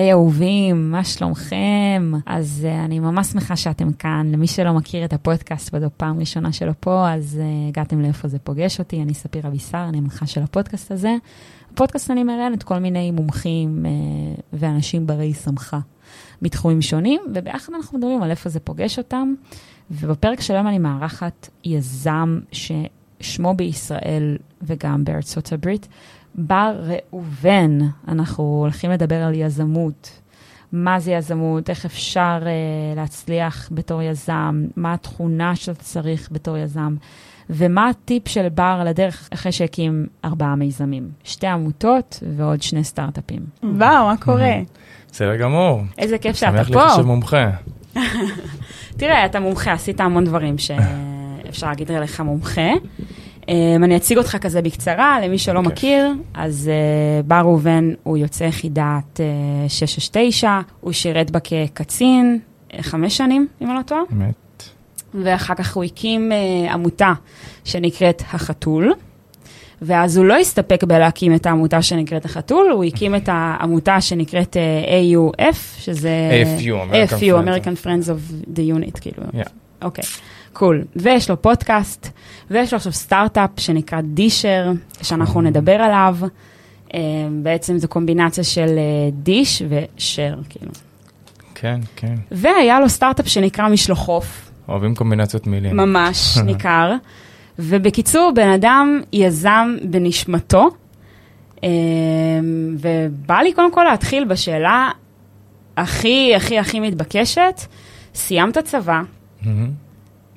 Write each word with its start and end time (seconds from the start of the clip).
היי 0.00 0.12
אהובים, 0.12 0.90
מה 0.90 1.04
שלומכם? 1.04 2.12
אז 2.26 2.66
uh, 2.66 2.84
אני 2.84 3.00
ממש 3.00 3.26
שמחה 3.26 3.56
שאתם 3.56 3.92
כאן. 3.92 4.30
למי 4.32 4.46
שלא 4.46 4.72
מכיר 4.72 5.04
את 5.04 5.12
הפודקאסט 5.12 5.74
וזו 5.74 5.86
פעם 5.96 6.20
ראשונה 6.20 6.52
שלו 6.52 6.72
פה, 6.80 7.10
אז 7.10 7.40
uh, 7.40 7.68
הגעתם 7.68 8.00
לאיפה 8.00 8.28
זה 8.28 8.38
פוגש 8.38 8.78
אותי. 8.78 9.02
אני 9.02 9.14
ספיר 9.14 9.46
אבישר, 9.46 9.84
אני 9.88 10.00
מנחה 10.00 10.26
של 10.26 10.42
הפודקאסט 10.42 10.92
הזה. 10.92 11.16
בפודקאסט 11.72 12.10
אני 12.10 12.24
מראיינת 12.24 12.62
כל 12.62 12.78
מיני 12.78 13.10
מומחים 13.10 13.86
uh, 13.86 14.40
ואנשים 14.52 15.06
ברי 15.06 15.34
סמכה 15.34 15.78
מתחומים 16.42 16.82
שונים, 16.82 17.20
וביחד 17.34 17.72
אנחנו 17.74 17.98
מדברים 17.98 18.22
על 18.22 18.30
איפה 18.30 18.48
זה 18.48 18.60
פוגש 18.60 18.98
אותם. 18.98 19.34
ובפרק 19.90 20.40
של 20.40 20.54
היום 20.54 20.66
אני 20.66 20.78
מארחת 20.78 21.48
יזם 21.64 22.40
ששמו 22.52 23.54
בישראל 23.54 24.36
וגם 24.62 25.04
בארצות 25.04 25.52
הברית, 25.52 25.88
בר 26.34 26.80
ראובן. 26.82 27.78
אנחנו 28.08 28.58
הולכים 28.62 28.90
לדבר 28.90 29.22
על 29.22 29.34
יזמות. 29.34 30.20
מה 30.72 31.00
זה 31.00 31.12
יזמות, 31.12 31.70
איך 31.70 31.84
אפשר 31.84 32.38
uh, 32.42 32.96
להצליח 32.96 33.68
בתור 33.72 34.02
יזם, 34.02 34.64
מה 34.76 34.92
התכונה 34.92 35.56
שאתה 35.56 35.82
צריך 35.84 36.28
בתור 36.32 36.56
יזם, 36.56 36.96
ומה 37.50 37.88
הטיפ 37.88 38.28
של 38.28 38.48
בר 38.48 38.78
על 38.80 38.88
הדרך 38.88 39.28
אחרי 39.34 39.52
שהקים 39.52 40.06
ארבעה 40.24 40.54
מיזמים. 40.54 41.08
שתי 41.24 41.46
עמותות 41.46 42.22
ועוד 42.36 42.62
שני 42.62 42.84
סטארט-אפים. 42.84 43.40
וואו, 43.62 44.06
מה 44.06 44.16
קורה? 44.16 44.54
בסדר 45.12 45.36
גמור. 45.36 45.80
איזה 45.98 46.18
כיף 46.18 46.36
שאתה 46.36 46.64
שמח 46.64 46.72
פה. 46.72 46.84
להיחשב 46.84 47.02
מומחה. 47.02 47.50
תראה, 48.98 49.26
אתה 49.26 49.40
מומחה, 49.40 49.72
עשית 49.72 50.00
המון 50.00 50.24
דברים 50.24 50.58
שאפשר 50.58 51.66
להגיד 51.70 51.92
עליך 51.92 52.20
מומחה. 52.20 52.70
Um, 53.50 53.84
אני 53.84 53.96
אציג 53.96 54.18
אותך 54.18 54.36
כזה 54.40 54.62
בקצרה, 54.62 55.20
למי 55.20 55.38
שלא 55.38 55.60
בכיף. 55.60 55.72
מכיר, 55.72 56.12
אז 56.34 56.70
uh, 56.70 57.26
בר 57.26 57.40
ראובן 57.40 57.90
הוא 58.02 58.16
יוצא 58.16 58.44
יחידת 58.44 59.16
uh, 59.16 59.68
669, 59.68 60.60
הוא 60.80 60.92
שירת 60.92 61.30
בה 61.30 61.38
כקצין 61.40 62.38
uh, 62.70 62.82
חמש 62.82 63.16
שנים, 63.16 63.46
אם 63.62 63.70
אני 63.70 63.76
לא 63.76 63.82
טועה, 63.82 64.00
באמת. 64.10 64.62
ואחר 65.14 65.54
כך 65.54 65.76
הוא 65.76 65.84
הקים 65.84 66.32
uh, 66.32 66.72
עמותה 66.72 67.12
שנקראת 67.64 68.22
החתול, 68.32 68.92
ואז 69.82 70.16
הוא 70.16 70.26
לא 70.26 70.36
הסתפק 70.36 70.84
בלהקים 70.84 71.34
את 71.34 71.46
העמותה 71.46 71.82
שנקראת 71.82 72.24
החתול, 72.24 72.70
הוא 72.70 72.84
הקים 72.84 73.14
את 73.14 73.28
העמותה 73.32 74.00
שנקראת 74.00 74.56
uh, 74.56 74.88
AUF, 74.88 75.56
שזה... 75.78 76.10
AFU, 76.42 76.62
American 76.62 77.12
AFU, 77.12 77.20
Friends. 77.20 77.48
American 77.48 77.84
Friends 77.84 78.08
of 78.08 78.56
the 78.56 78.62
Unit, 78.78 79.00
כאילו. 79.00 79.22
Yeah. 79.32 79.48
אוקיי, 79.82 80.04
קול. 80.52 80.84
ויש 80.96 81.30
לו 81.30 81.42
פודקאסט, 81.42 82.08
ויש 82.50 82.72
לו 82.72 82.76
עכשיו 82.76 82.92
סטארט-אפ 82.92 83.50
שנקרא 83.56 84.00
דישר, 84.00 84.72
שאנחנו 85.02 85.40
נדבר 85.40 85.72
עליו. 85.72 86.16
Uh, 86.88 86.92
בעצם 87.42 87.78
זו 87.78 87.88
קומבינציה 87.88 88.44
של 88.44 88.66
uh, 88.66 89.14
דיש 89.14 89.62
ושר, 89.68 90.34
כאילו. 90.48 90.72
כן, 91.54 91.80
כן. 91.96 92.14
והיה 92.30 92.80
לו 92.80 92.88
סטארט-אפ 92.88 93.28
שנקרא 93.28 93.68
משלוחוף, 93.68 94.50
אוהבים 94.68 94.94
קומבינציות 94.94 95.46
מילים. 95.46 95.76
ממש 95.76 96.36
ניכר. 96.46 96.94
ובקיצור, 97.58 98.32
בן 98.34 98.48
אדם 98.48 99.00
יזם 99.12 99.76
בנשמתו, 99.82 100.70
אה, 101.64 101.68
ובא 102.78 103.38
לי 103.38 103.52
קודם 103.52 103.72
כל 103.72 103.84
להתחיל 103.84 104.24
בשאלה 104.24 104.90
הכי 105.76 106.34
הכי 106.36 106.58
הכי 106.58 106.80
מתבקשת. 106.80 107.60
סיימת 108.14 108.58
צבא 108.58 109.02
מהמם, 109.42 109.70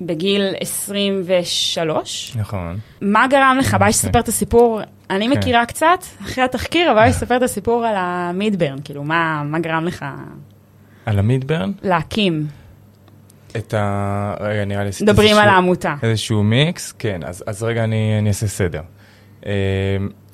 בגיל 0.06 0.54
23, 0.60 2.36
נכון. 2.36 2.78
מה 3.00 3.26
גרם 3.26 3.56
לך? 3.60 3.74
בא 3.74 3.86
לי 3.86 3.92
שתספר 3.92 4.20
את 4.20 4.28
הסיפור, 4.28 4.80
אני 5.10 5.28
כן. 5.28 5.38
מכירה 5.38 5.66
קצת 5.66 6.04
אחרי 6.22 6.44
התחקיר, 6.44 6.90
אבל 6.90 6.94
בא 7.00 7.04
לי 7.04 7.12
שתספר 7.12 7.36
את 7.36 7.42
הסיפור 7.42 7.86
על 7.86 7.94
המידברן, 7.96 8.78
כאילו, 8.84 9.04
מה 9.04 9.42
מה 9.44 9.58
גרם 9.58 9.84
לך 9.84 10.04
על 11.06 11.18
המידברן? 11.18 11.72
להקים? 11.82 12.46
את 13.56 13.74
ה... 13.74 14.34
רגע, 14.40 14.64
נראה 14.64 14.84
לי... 14.84 14.90
מדברים 15.02 15.36
על 15.36 15.48
העמותה, 15.48 15.94
איזשהו 16.02 16.42
מיקס, 16.42 16.92
כן, 16.92 17.20
אז, 17.24 17.44
אז 17.46 17.62
רגע 17.62 17.84
אני, 17.84 18.18
אני 18.18 18.28
אעשה 18.28 18.46
סדר. 18.46 18.82
אה, 19.46 19.52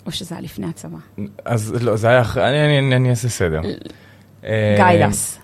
או 0.07 0.13
שזה 0.13 0.35
היה 0.35 0.43
לפני 0.45 0.67
הצבא. 0.67 0.99
אז 1.45 1.75
לא, 1.81 1.97
זה 1.97 2.09
היה 2.09 2.21
אחרי, 2.21 2.49
אני, 2.49 2.79
אני, 2.79 2.97
אני 2.97 3.11
אעשה 3.11 3.29
סדר. 3.29 3.61
אה, 4.45 4.75
גיידס. 4.77 5.41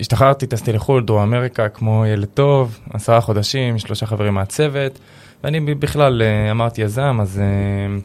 השתחררתי, 0.00 0.46
טסתי 0.46 0.72
לחו"ל, 0.72 1.04
דרום 1.04 1.22
אמריקה, 1.22 1.68
כמו 1.68 2.06
ילד 2.06 2.28
טוב, 2.34 2.78
עשרה 2.92 3.20
חודשים, 3.20 3.78
שלושה 3.78 4.06
חברים 4.06 4.34
מהצוות, 4.34 4.98
ואני 5.44 5.74
בכלל 5.74 6.22
אה, 6.22 6.50
אמרתי 6.50 6.82
יזם, 6.82 7.18
אז 7.22 7.40
אה, 7.40 7.98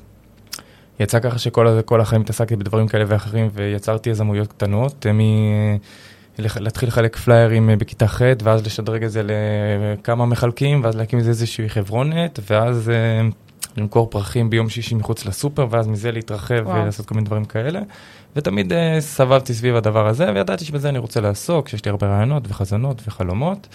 יצא 0.99 1.19
ככה 1.19 1.39
שכל 1.39 2.01
החיים 2.01 2.21
התעסקתי 2.21 2.55
בדברים 2.55 2.87
כאלה 2.87 3.03
ואחרים, 3.07 3.49
ויצרתי 3.53 4.09
יזמויות 4.09 4.47
קטנות, 4.47 5.05
אה, 5.05 5.11
מ... 5.13 5.19
לח- 6.39 6.57
להתחיל 6.57 6.89
לחלק 6.89 7.15
פליירים 7.15 7.69
בכיתה 7.77 8.07
ח', 8.07 8.21
ואז 8.43 8.65
לשדרג 8.65 9.03
את 9.03 9.11
זה 9.11 9.21
לכמה 9.23 10.25
מחלקים, 10.25 10.83
ואז 10.83 10.95
להקים 10.95 11.19
איזה 11.19 11.29
איזושהי 11.29 11.69
חברונת, 11.69 12.39
ואז 12.49 12.91
למכור 13.77 14.09
פרחים 14.09 14.49
ביום 14.49 14.69
שישי 14.69 14.95
מחוץ 14.95 15.25
לסופר, 15.25 15.67
ואז 15.69 15.87
מזה 15.87 16.11
להתרחב 16.11 16.61
וואו. 16.65 16.81
ולעשות 16.81 17.05
כל 17.05 17.15
מיני 17.15 17.25
דברים 17.25 17.45
כאלה. 17.45 17.79
ותמיד 18.35 18.71
uh, 18.71 18.75
סבבתי 18.99 19.53
סביב 19.53 19.75
הדבר 19.75 20.07
הזה, 20.07 20.31
וידעתי 20.33 20.65
שבזה 20.65 20.89
אני 20.89 20.97
רוצה 20.97 21.21
לעסוק, 21.21 21.67
שיש 21.67 21.85
לי 21.85 21.91
הרבה 21.91 22.07
רעיונות 22.07 22.43
וחזונות 22.47 23.01
וחלומות. 23.07 23.67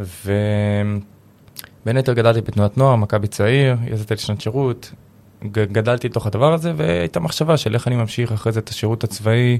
ובין 0.00 1.00
היתר 1.96 2.12
גדלתי 2.12 2.40
בתנועת 2.40 2.78
נוער, 2.78 2.96
מכבי 2.96 3.26
צעיר, 3.26 3.76
יצאתי 3.86 4.14
לשנת 4.14 4.40
שירות, 4.40 4.92
גדלתי 5.52 6.08
לתוך 6.08 6.26
הדבר 6.26 6.52
הזה, 6.52 6.72
והייתה 6.76 7.20
מחשבה 7.20 7.56
של 7.56 7.74
איך 7.74 7.88
אני 7.88 7.96
ממשיך 7.96 8.32
אחרי 8.32 8.52
זה 8.52 8.60
את 8.60 8.68
השירות 8.68 9.04
הצבאי, 9.04 9.58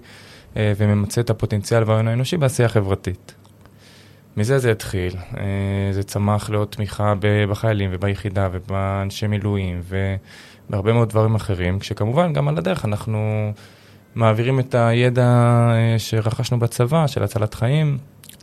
uh, 0.55 0.57
וממצה 0.77 1.21
את 1.21 1.31
הפוטנציאל 1.31 1.83
וההון 1.87 2.09
האנושי 2.09 2.37
בעשייה 2.37 2.69
חברתית. 2.69 3.35
מזה 4.37 4.59
זה 4.59 4.73
התחיל, 4.73 5.13
uh, 5.33 5.37
זה 5.91 6.03
צמח 6.03 6.51
לעוד 6.51 6.69
תמיכה 6.69 7.15
בחיילים 7.51 7.91
וביחידה 7.93 8.49
ובאנשי 8.53 9.27
מילואים 9.27 9.81
ובהרבה 10.69 10.93
מאוד 10.93 11.09
דברים 11.09 11.35
אחרים, 11.35 11.79
כשכמובן 11.79 12.33
גם 12.33 12.49
על 12.49 12.59
הדרך 12.59 12.85
אנחנו 12.85 13.53
מעבירים 14.17 14.61
את 14.61 14.75
הידע 14.75 15.25
אה, 15.25 15.99
שרכשנו 15.99 16.59
בצבא, 16.59 17.07
של 17.07 17.23
הצלת 17.23 17.55
חיים, 17.55 17.99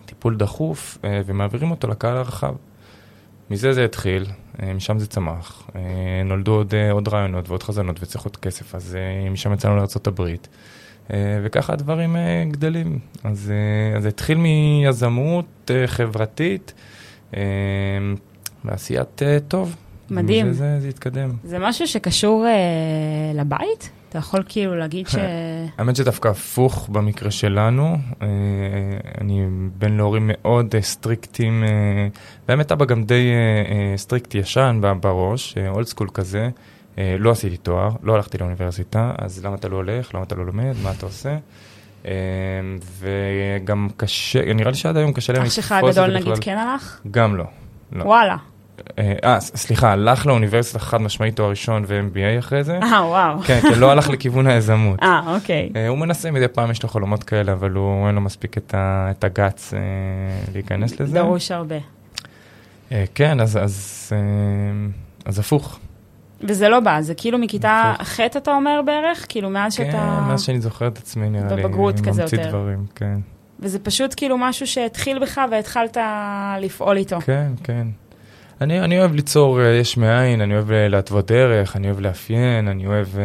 טיפול 0.05 0.37
דחוף, 0.37 0.97
אה, 1.03 1.21
ומעבירים 1.25 1.71
אותו 1.71 1.87
לקהל 1.87 2.17
הרחב. 2.17 2.53
מזה 3.49 3.73
זה 3.73 3.85
התחיל, 3.85 4.25
אה, 4.61 4.73
משם 4.73 4.99
זה 4.99 5.07
צמח. 5.07 5.69
נולדו 6.25 6.51
עוד, 6.55 6.73
עוד 6.91 7.07
רעיונות 7.07 7.49
ועוד 7.49 7.63
חזונות 7.63 8.03
וצריך 8.03 8.23
עוד 8.25 8.37
כסף, 8.37 8.75
אז 8.75 8.97
משם 9.31 9.53
יצאנו 9.53 9.75
לארה"ב. 9.75 10.29
וככה 11.43 11.73
הדברים 11.73 12.15
גדלים. 12.51 12.99
אז 13.23 13.53
זה 13.99 14.07
התחיל 14.07 14.37
מיזמות 14.37 15.71
חברתית 15.85 16.73
ועשיית 18.65 19.21
טוב. 19.47 19.75
מדהים. 20.09 20.45
ומזה 20.47 20.57
זה, 20.59 20.79
זה 20.79 20.87
התקדם. 20.87 21.29
זה 21.43 21.59
משהו 21.59 21.87
שקשור 21.87 22.45
אה, 22.47 22.51
לבית? 23.41 23.89
אתה 24.09 24.17
יכול 24.19 24.43
כאילו 24.49 24.75
להגיד 24.75 25.07
ש... 25.07 25.15
האמת 25.77 25.95
שדווקא 25.95 26.27
הפוך 26.27 26.89
במקרה 26.91 27.31
שלנו, 27.31 27.97
אה, 28.21 28.27
אני 29.21 29.45
בן 29.77 29.97
להורים 29.97 30.23
מאוד 30.33 30.75
אה, 30.75 30.81
סטריקטים, 30.81 31.63
אה, 31.63 32.07
באמת 32.47 32.71
אבא 32.71 32.85
גם 32.85 33.03
די 33.03 33.31
אה, 33.31 33.91
אה, 33.91 33.97
strict 33.97 34.35
ישן 34.35 34.81
בראש, 35.01 35.55
old 35.67 35.85
school 35.87 36.07
כזה, 36.13 36.49
אה, 36.97 37.15
לא 37.19 37.31
עשיתי 37.31 37.57
תואר, 37.57 37.89
לא 38.03 38.15
הלכתי 38.15 38.37
לאוניברסיטה, 38.37 39.11
אז 39.17 39.45
למה 39.45 39.55
אתה 39.55 39.67
לא 39.67 39.75
הולך, 39.75 40.15
למה 40.15 40.23
אתה 40.23 40.35
לא 40.35 40.45
לומד, 40.45 40.73
מה 40.83 40.91
אתה 40.91 41.05
עושה? 41.05 41.37
אה, 42.05 42.11
וגם 42.99 43.87
קשה, 43.97 44.53
נראה 44.53 44.71
לי 44.71 44.77
שעד 44.77 44.97
היום 44.97 45.13
קשה 45.13 45.33
להם 45.33 45.41
אח 45.41 45.47
לתפוס 45.47 45.55
שלך 45.65 45.75
את 45.87 45.93
זה 45.93 46.01
הגדול 46.03 46.19
בכלל. 46.19 46.31
נגיד 46.31 46.43
כן 46.43 46.57
הלך? 46.57 47.01
גם 47.11 47.35
לא. 47.35 47.45
לא. 47.91 48.03
וואלה. 48.03 48.37
אה, 48.99 49.13
אה, 49.23 49.39
סליחה, 49.39 49.91
הלך 49.91 50.25
לאוניברסיטה 50.25 50.79
חד 50.79 51.01
משמעית 51.01 51.35
תואר 51.35 51.49
ראשון 51.49 51.83
ו-MBA 51.87 52.39
אחרי 52.39 52.63
זה. 52.63 52.79
אה, 52.83 53.07
וואו. 53.07 53.39
כן, 53.39 53.59
כן, 53.61 53.79
לא 53.79 53.91
הלך 53.91 54.09
לכיוון 54.09 54.47
היזמות. 54.47 55.03
אה, 55.03 55.35
אוקיי. 55.35 55.69
אה, 55.75 55.87
הוא 55.87 55.97
מנסה 55.97 56.31
מדי 56.31 56.47
פעם, 56.47 56.71
יש 56.71 56.83
לו 56.83 56.89
חלומות 56.89 57.23
כאלה, 57.23 57.53
אבל 57.53 57.71
הוא, 57.71 58.07
אין 58.07 58.15
לו 58.15 58.21
מספיק 58.21 58.57
את, 58.57 58.73
ה, 58.73 59.07
את 59.11 59.23
הגאץ 59.23 59.73
אה, 59.73 59.79
להיכנס 60.53 60.99
לזה. 60.99 61.13
דרוש 61.13 61.51
הרבה. 61.51 61.75
אה, 62.91 63.03
כן, 63.15 63.39
אז, 63.39 63.57
אז, 63.57 64.09
אה, 64.15 64.17
אז 65.25 65.39
הפוך. 65.39 65.79
וזה 66.41 66.69
לא 66.69 66.79
בא, 66.79 67.01
זה 67.01 67.15
כאילו 67.15 67.37
מכיתה. 67.37 67.93
ח' 68.03 68.19
אתה 68.19 68.51
אומר 68.51 68.81
בערך? 68.85 69.25
כאילו 69.29 69.49
מאז 69.49 69.77
כן, 69.77 69.85
שאתה... 69.85 70.25
מאז 70.27 70.41
שאני 70.41 70.61
זוכר 70.61 70.87
את 70.87 70.97
עצמי, 70.97 71.29
נראה 71.29 71.55
לי, 71.55 71.63
בבגרות 71.63 71.99
כזה 71.99 72.21
ממציא 72.21 72.37
יותר. 72.37 72.49
דברים, 72.49 72.85
כן. 72.95 73.19
וזה 73.59 73.79
פשוט 73.79 74.13
כאילו 74.17 74.37
משהו 74.37 74.67
שהתחיל 74.67 75.19
בך 75.19 75.41
והתחלת 75.51 75.97
לפעול 76.61 76.97
איתו. 76.97 77.21
כן, 77.21 77.51
כן. 77.63 77.87
אני, 78.63 78.79
אני 78.79 78.99
אוהב 78.99 79.13
ליצור 79.13 79.61
אה, 79.61 79.67
יש 79.67 79.97
מאין, 79.97 80.41
אני 80.41 80.53
אוהב 80.53 80.71
אה, 80.71 80.87
להתוות 80.87 81.31
דרך, 81.31 81.75
אני 81.75 81.87
אוהב 81.87 81.99
לאפיין, 81.99 82.67
אני 82.67 82.87
אוהב, 82.87 83.07
אה, 83.17 83.23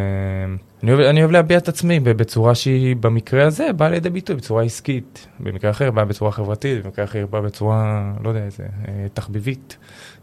אני 0.82 0.93
אוהב, 0.93 1.00
אני 1.00 1.20
אוהב 1.20 1.31
להביע 1.31 1.58
את 1.58 1.69
עצמי 1.69 2.00
בצורה 2.00 2.55
שהיא 2.55 2.96
במקרה 2.96 3.46
הזה 3.46 3.73
באה 3.76 3.88
לידי 3.88 4.11
ביטוי 4.11 4.37
בצורה 4.37 4.62
עסקית, 4.62 5.26
במקרה 5.40 5.70
אחר 5.70 5.90
באה 5.90 6.05
בצורה 6.05 6.32
חברתית, 6.32 6.85
במקרה 6.85 7.05
אחר 7.05 7.26
באה 7.26 7.40
בצורה, 7.40 8.12
לא 8.25 8.29
יודע, 8.29 8.44
איזה, 8.44 8.67
תחביבית. 9.14 9.76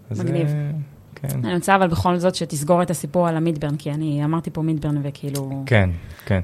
אז, 0.10 0.20
מגניב. 0.20 0.48
אה, 0.48 0.72
כן. 1.16 1.40
אני 1.44 1.56
רוצה 1.56 1.76
אבל 1.76 1.88
בכל 1.88 2.18
זאת 2.18 2.36
שתסגור 2.36 2.82
את 2.82 2.90
הסיפור 2.90 3.28
על 3.28 3.38
המידברן, 3.38 3.76
כי 3.76 3.92
אני 3.92 4.26
אמרתי 4.26 4.50
פה 4.50 4.62
מידברן 4.62 5.00
וכאילו... 5.04 5.64
כן, 5.66 5.90
כן. 6.26 6.40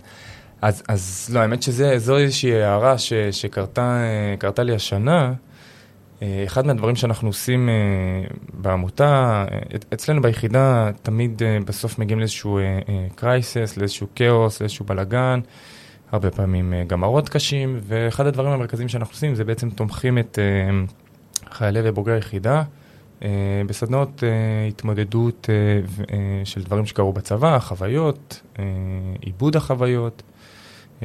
אז, 0.62 0.83
אז 0.88 1.29
לא, 1.33 1.39
האמת 1.39 1.63
שזו 1.63 2.17
איזושהי 2.17 2.63
הערה 2.63 2.97
ש, 2.97 3.13
שקרתה 3.13 4.63
לי 4.63 4.75
השנה. 4.75 5.33
אה, 6.21 6.44
אחד 6.44 6.65
מהדברים 6.65 6.95
שאנחנו 6.95 7.29
עושים 7.29 7.69
אה, 7.69 7.73
בעמותה, 8.53 9.45
אה, 9.51 9.59
אצלנו 9.94 10.21
ביחידה 10.21 10.91
תמיד 11.01 11.41
בסוף 11.65 12.00
מגיעים 12.00 12.19
לאיזשהו 12.19 12.59
קרייסס, 13.15 13.77
לאיזשהו 13.77 14.07
כאוס, 14.15 14.62
לאיזשהו 14.62 14.85
בלאגן, 14.85 15.39
הרבה 16.12 16.31
פעמים 16.31 16.73
גם 16.88 17.01
מראות 17.01 17.29
קשים, 17.29 17.79
ואחד 17.81 18.27
הדברים 18.27 18.51
המרכזיים 18.51 18.89
שאנחנו 18.89 19.13
עושים 19.13 19.35
זה 19.35 19.44
בעצם 19.44 19.69
תומכים 19.69 20.18
את 20.18 20.39
חיילי 21.51 21.79
ובוגרי 21.83 22.15
היחידה 22.15 22.63
בסדנות 23.67 24.24
התמודדות 24.67 25.50
של 26.44 26.63
דברים 26.63 26.85
שקרו 26.85 27.13
בצבא, 27.13 27.59
חוויות, 27.59 28.41
עיבוד 29.21 29.56
החוויות, 29.56 30.24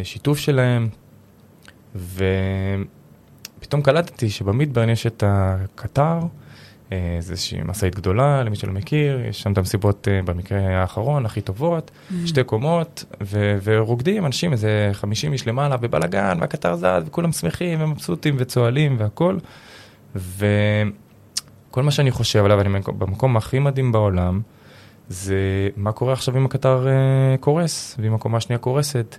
שיתוף 0.02 0.38
שלהם. 0.38 0.88
פתאום 3.66 3.82
קלטתי 3.82 4.30
שבמידברן 4.30 4.88
יש 4.88 5.06
את 5.06 5.24
הקטר, 5.26 6.18
אה, 6.92 7.14
איזושהי 7.16 7.58
משאית 7.64 7.94
גדולה, 7.94 8.42
למי 8.42 8.56
שלא 8.56 8.72
מכיר, 8.72 9.20
יש 9.28 9.42
שם 9.42 9.52
את 9.52 9.58
המסיבות 9.58 10.08
אה, 10.08 10.20
במקרה 10.22 10.80
האחרון, 10.80 11.26
הכי 11.26 11.40
טובות, 11.40 11.90
mm-hmm. 11.90 12.14
שתי 12.26 12.44
קומות, 12.44 13.04
ו- 13.22 13.58
ורוקדים 13.64 14.26
אנשים, 14.26 14.52
איזה 14.52 14.90
50 14.92 15.32
איש 15.32 15.46
למעלה, 15.46 15.76
בבלאגן, 15.76 16.38
והקטר 16.40 16.76
זז, 16.76 17.02
וכולם 17.06 17.32
שמחים 17.32 17.82
ומבסוטים 17.82 18.34
וצוהלים 18.38 18.96
והכול. 18.98 19.38
וכל 20.14 21.82
מה 21.82 21.90
שאני 21.90 22.10
חושב 22.10 22.44
עליו, 22.44 22.60
אני 22.60 22.68
במקום 22.98 23.36
הכי 23.36 23.58
מדהים 23.58 23.92
בעולם, 23.92 24.40
זה 25.08 25.68
מה 25.76 25.92
קורה 25.92 26.12
עכשיו 26.12 26.36
אם 26.36 26.44
הקטר 26.44 26.86
uh, 26.86 27.40
קורס, 27.40 27.96
ואם 27.98 28.14
הקומה 28.14 28.38
השנייה 28.38 28.58
קורסת. 28.58 29.16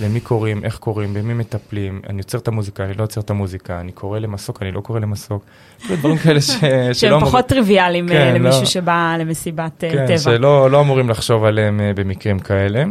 למי 0.00 0.20
קוראים, 0.20 0.64
איך 0.64 0.78
קוראים, 0.78 1.14
במי 1.14 1.34
מטפלים, 1.34 2.00
אני 2.08 2.18
עוצר 2.18 2.38
את 2.38 2.48
המוזיקה, 2.48 2.84
אני 2.84 2.94
לא 2.94 3.02
עוצר 3.02 3.20
את 3.20 3.30
המוזיקה, 3.30 3.80
אני 3.80 3.92
קורא 3.92 4.18
למסוק, 4.18 4.62
אני 4.62 4.72
לא 4.72 4.80
קורא 4.80 5.00
למסוק. 5.00 5.44
דברים 5.88 6.16
כאלה 6.16 6.40
ש... 6.40 6.50
שהם 7.00 7.20
פחות 7.20 7.46
טריוויאליים 7.46 8.08
אה, 8.08 8.14
כן, 8.14 8.34
למישהו 8.34 8.60
לא... 8.60 8.66
שבא 8.66 9.16
למסיבת 9.18 9.84
אה, 9.84 9.90
כן, 9.90 9.96
טבע. 9.96 10.06
כן, 10.06 10.18
שלא 10.18 10.70
לא 10.70 10.80
אמורים 10.80 11.10
לחשוב 11.10 11.44
עליהם 11.44 11.80
אה, 11.80 11.92
במקרים 11.94 12.38
כאלה. 12.38 12.84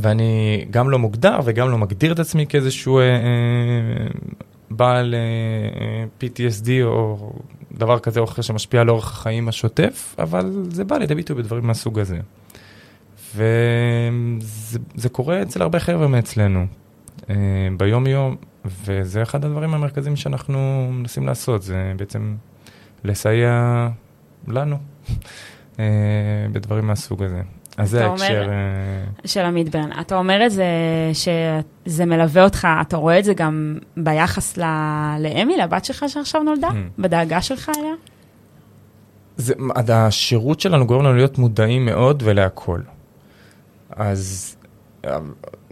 ואני 0.00 0.64
גם 0.70 0.90
לא 0.90 0.98
מוגדר 0.98 1.38
וגם 1.44 1.70
לא 1.70 1.78
מגדיר 1.78 2.12
את 2.12 2.18
עצמי 2.18 2.46
כאיזשהו 2.46 2.98
אה, 2.98 3.04
בעל 4.70 5.14
אה, 5.14 6.04
PTSD 6.20 6.68
או 6.84 7.32
דבר 7.72 7.98
כזה 7.98 8.20
או 8.20 8.24
אחר 8.24 8.42
שמשפיע 8.42 8.80
על 8.80 8.90
אורח 8.90 9.10
החיים 9.10 9.48
השוטף, 9.48 10.14
אבל 10.18 10.52
זה 10.70 10.84
בא 10.84 10.96
לידי 10.96 11.14
ביטוי 11.14 11.36
בדברים 11.36 11.66
מהסוג 11.66 11.98
הזה. 11.98 12.18
וזה 13.34 15.08
קורה 15.12 15.42
אצל 15.42 15.62
הרבה 15.62 15.80
חבר'ה 15.80 16.08
מאצלנו, 16.08 16.66
אה, 17.30 17.36
ביום-יום, 17.76 18.36
וזה 18.64 19.22
אחד 19.22 19.44
הדברים 19.44 19.74
המרכזיים 19.74 20.16
שאנחנו 20.16 20.88
מנסים 20.92 21.26
לעשות, 21.26 21.62
זה 21.62 21.92
בעצם 21.96 22.36
לסייע 23.04 23.88
לנו 24.48 24.76
אה, 25.78 25.84
בדברים 26.52 26.86
מהסוג 26.86 27.22
הזה. 27.22 27.42
אז 27.76 27.90
זה 27.90 28.06
ההקשר... 28.06 28.48
אה, 28.50 29.26
של 29.26 29.40
המדברן. 29.40 29.90
אתה 30.00 30.16
אומר 30.16 30.46
את 30.46 30.50
זה, 30.50 30.66
שזה 31.12 32.04
מלווה 32.04 32.44
אותך, 32.44 32.68
אתה 32.80 32.96
רואה 32.96 33.18
את 33.18 33.24
זה 33.24 33.34
גם 33.34 33.78
ביחס 33.96 34.56
לאמי, 35.18 35.56
לבת 35.56 35.84
שלך 35.84 36.04
שעכשיו 36.08 36.42
נולדה? 36.42 36.68
Hmm. 36.68 37.02
בדאגה 37.02 37.42
שלך 37.42 37.70
אליה? 37.78 37.94
זה, 39.36 39.54
השירות 39.88 40.60
שלנו 40.60 40.86
גורם 40.86 41.04
לנו 41.04 41.16
להיות 41.16 41.38
מודעים 41.38 41.86
מאוד 41.86 42.22
ולהכול. 42.26 42.82
אז 43.96 44.56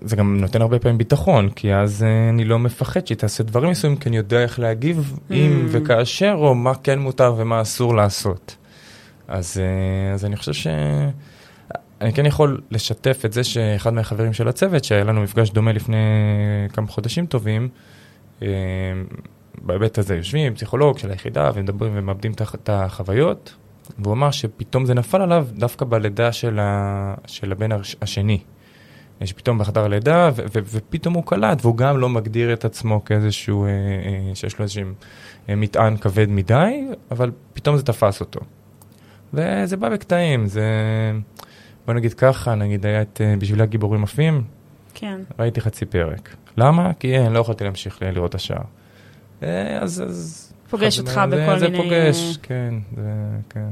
זה 0.03 0.17
גם 0.17 0.41
נותן 0.41 0.63
הרבה 0.63 0.79
פעמים 0.79 0.99
ביטחון, 0.99 1.51
כי 1.51 1.75
אז 1.75 2.03
אה, 2.03 2.29
אני 2.29 2.45
לא 2.45 2.59
מפחד 2.59 3.07
שהיא 3.07 3.19
תעשה 3.19 3.43
דברים 3.43 3.71
מסוימים, 3.71 3.99
כי 3.99 4.09
אני 4.09 4.17
יודע 4.17 4.43
איך 4.43 4.59
להגיב 4.59 5.13
mm. 5.17 5.35
אם 5.35 5.67
וכאשר, 5.69 6.35
או 6.39 6.55
מה 6.55 6.75
כן 6.75 6.99
מותר 6.99 7.35
ומה 7.37 7.63
אסור 7.63 7.95
לעשות. 7.95 8.57
אז, 9.29 9.61
אה, 9.61 10.15
אז 10.15 10.25
אני 10.25 10.37
חושב 10.37 10.53
ש... 10.53 10.67
אני 12.01 12.13
כן 12.13 12.27
יכול 12.27 12.61
לשתף 12.71 13.25
את 13.25 13.33
זה 13.33 13.45
שאחד 13.45 13.95
מהחברים 13.95 14.33
של 14.33 14.49
הצוות, 14.49 14.85
שהיה 14.85 15.05
לנו 15.05 15.23
מפגש 15.23 15.51
דומה 15.51 15.73
לפני 15.73 15.97
כמה 16.73 16.87
חודשים 16.87 17.27
טובים, 17.27 17.69
אה, 18.43 18.49
בהיבט 19.63 19.99
הזה 19.99 20.17
יושבים, 20.17 20.55
פסיכולוג 20.55 20.99
של 20.99 21.11
היחידה, 21.11 21.51
ומדברים 21.55 21.93
ומאבדים 21.95 22.33
את 22.33 22.69
החוויות, 22.69 23.55
והוא 23.99 24.13
אמר 24.13 24.31
שפתאום 24.31 24.87
זה 24.87 24.95
נפל 24.95 25.23
עליו 25.23 25.47
דווקא 25.53 25.85
בלידה 25.85 26.33
של, 26.33 26.59
ה... 26.61 27.15
של 27.27 27.53
הבן 27.53 27.71
השני. 28.03 28.41
שפתאום 29.25 29.59
בחדר 29.59 29.89
לידה, 29.89 30.31
ו- 30.37 30.43
ו- 30.55 30.61
ופתאום 30.65 31.15
הוא 31.15 31.25
קלט, 31.27 31.59
והוא 31.63 31.77
גם 31.77 31.99
לא 31.99 32.09
מגדיר 32.09 32.53
את 32.53 32.65
עצמו 32.65 33.05
כאיזשהו, 33.05 33.65
אה, 33.65 33.69
אה, 33.69 34.35
שיש 34.35 34.59
לו 34.59 34.63
איזשהו 34.63 34.83
אה, 35.49 35.57
מטען 35.57 35.97
כבד 35.97 36.27
מדי, 36.29 36.85
אבל 37.11 37.31
פתאום 37.53 37.77
זה 37.77 37.83
תפס 37.83 38.21
אותו. 38.21 38.41
וזה 39.35 39.77
בא 39.77 39.89
בקטעים, 39.89 40.47
זה, 40.47 40.63
בוא 41.87 41.95
נגיד 41.95 42.15
ככה, 42.15 42.55
נגיד 42.55 42.87
היה 42.87 43.03
את 43.03 43.21
אה, 43.25 43.35
בשביל 43.39 43.61
הגיבורים 43.61 44.03
עפים, 44.03 44.45
כן. 44.95 45.21
ראיתי 45.39 45.61
חצי 45.61 45.87
פרק. 45.87 46.37
למה? 46.57 46.93
כי 46.99 47.17
אין, 47.17 47.33
לא 47.33 47.39
יכולתי 47.39 47.65
להמשיך 47.65 48.03
לראות 48.03 48.31
את 48.31 48.35
השאר. 48.35 48.63
אה, 49.43 49.79
אז, 49.79 50.03
אז 50.07 50.50
פוגש 50.71 50.99
אותך 50.99 51.21
בכל 51.31 51.59
זה, 51.59 51.69
מיני... 51.69 51.83
זה 51.83 52.13
פוגש, 52.13 52.39
כן, 52.43 52.75
זה, 52.97 53.03
כן. 53.51 53.71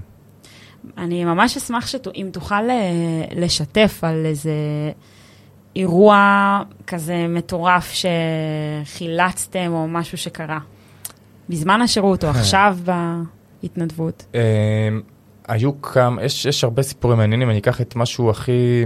אני 0.99 1.25
ממש 1.25 1.57
אשמח 1.57 1.87
שאם 1.87 2.29
תוכל 2.33 2.71
אה, 2.71 3.25
לשתף 3.37 3.99
על 4.03 4.27
איזה 4.27 4.53
אירוע 5.77 6.63
כזה 6.87 7.27
מטורף 7.29 7.93
שחילצתם 8.85 9.73
או 9.73 9.89
משהו 9.89 10.19
שקרה. 10.19 10.59
בזמן 11.49 11.83
השירות 11.83 12.25
או 12.25 12.29
עכשיו 12.29 12.79
בהתנדבות. 13.63 14.27
אמ, 14.35 14.41
היו 15.49 15.83
כמה, 15.83 16.25
יש, 16.25 16.47
יש 16.47 16.65
הרבה 16.65 16.83
סיפורים 16.83 17.19
מעניינים, 17.19 17.51
אני 17.51 17.59
אקח 17.59 17.81
את 17.81 17.97
משהו 17.97 18.31
הכי, 18.31 18.85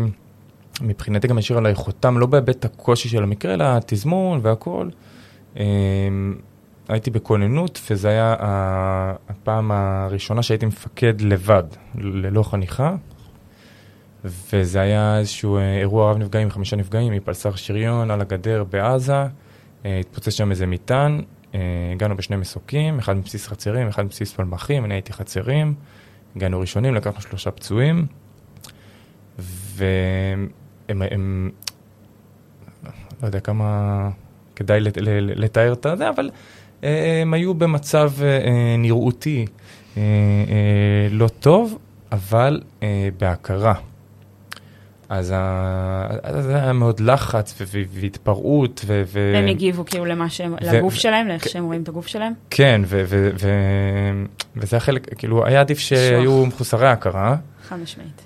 מבחינתי 0.81 1.29
גם 1.29 1.39
ישיר 1.39 1.59
עליי 1.59 1.75
חותם, 1.75 2.19
לא 2.19 2.27
בהיבט 2.27 2.65
הקושי 2.65 3.09
של 3.09 3.23
המקרה, 3.23 3.55
אלא 3.55 3.65
התזמון 3.65 4.41
והכל. 4.43 4.89
הייתי 6.93 7.11
בכוננות, 7.11 7.81
וזה 7.91 8.09
היה 8.09 8.35
הפעם 9.29 9.71
הראשונה 9.73 10.43
שהייתי 10.43 10.67
מפקד 10.67 11.21
לבד, 11.21 11.65
ללא 11.95 12.43
חניכה. 12.43 12.95
וזה 14.25 14.81
היה 14.81 15.19
איזשהו 15.19 15.57
אה, 15.57 15.79
אירוע 15.79 16.11
רב 16.11 16.19
נפגעים, 16.19 16.51
חמישה 16.51 16.77
נפגעים, 16.77 17.13
מפלסר 17.13 17.55
שריון 17.55 18.11
על 18.11 18.21
הגדר 18.21 18.65
בעזה. 18.65 19.25
אה, 19.85 19.99
התפוצץ 20.01 20.29
שם 20.29 20.51
איזה 20.51 20.67
מטען, 20.67 21.21
אה, 21.55 21.61
הגענו 21.93 22.17
בשני 22.17 22.37
מסוקים, 22.37 22.99
אחד 22.99 23.17
מבסיס 23.17 23.47
חצרים, 23.47 23.89
אחד 23.89 24.05
מבסיס 24.05 24.33
פלמחים, 24.33 24.85
אני 24.85 24.95
הייתי 24.95 25.13
חצרים. 25.13 25.75
הגענו 26.37 26.61
ראשונים, 26.61 26.95
לקחנו 26.95 27.21
שלושה 27.21 27.51
פצועים. 27.51 28.07
והם, 29.39 30.49
הם, 30.89 31.51
לא 33.23 33.27
יודע 33.27 33.41
כמה 33.41 34.11
כדאי 34.57 34.81
לתאר 35.21 35.73
את 35.73 35.87
זה, 35.97 36.09
אבל 36.09 36.31
הם 36.83 37.35
היו 37.35 37.55
במצב 37.55 38.13
אה, 38.23 38.77
נראותי 38.79 39.47
אה, 39.97 40.03
אה, 40.03 41.09
לא 41.11 41.29
טוב, 41.29 41.79
אבל 42.13 42.61
בהכרה. 43.19 43.75
אז 45.09 45.27
זה 46.41 46.57
היה 46.57 46.73
מאוד 46.73 47.01
לחץ 47.01 47.55
והתפרעות. 47.93 48.85
והם 48.87 49.47
הגיבו 49.47 49.85
כאילו 49.85 50.05
למה 50.05 50.31
שהם, 50.31 50.55
לגוף 50.61 50.95
שלהם, 50.95 51.29
לאיך 51.29 51.49
שהם 51.49 51.65
רואים 51.65 51.83
את 51.83 51.89
הגוף 51.89 52.07
שלהם? 52.07 52.33
כן, 52.51 52.81
וזה 54.57 54.77
החלק, 54.77 55.19
כאילו, 55.19 55.47
היה 55.47 55.61
עדיף 55.61 55.79
שהיו 55.79 56.47
מחוסרי 56.47 56.89
הכרה. 56.89 57.37
חד 57.69 57.77
משמעית. 57.77 58.23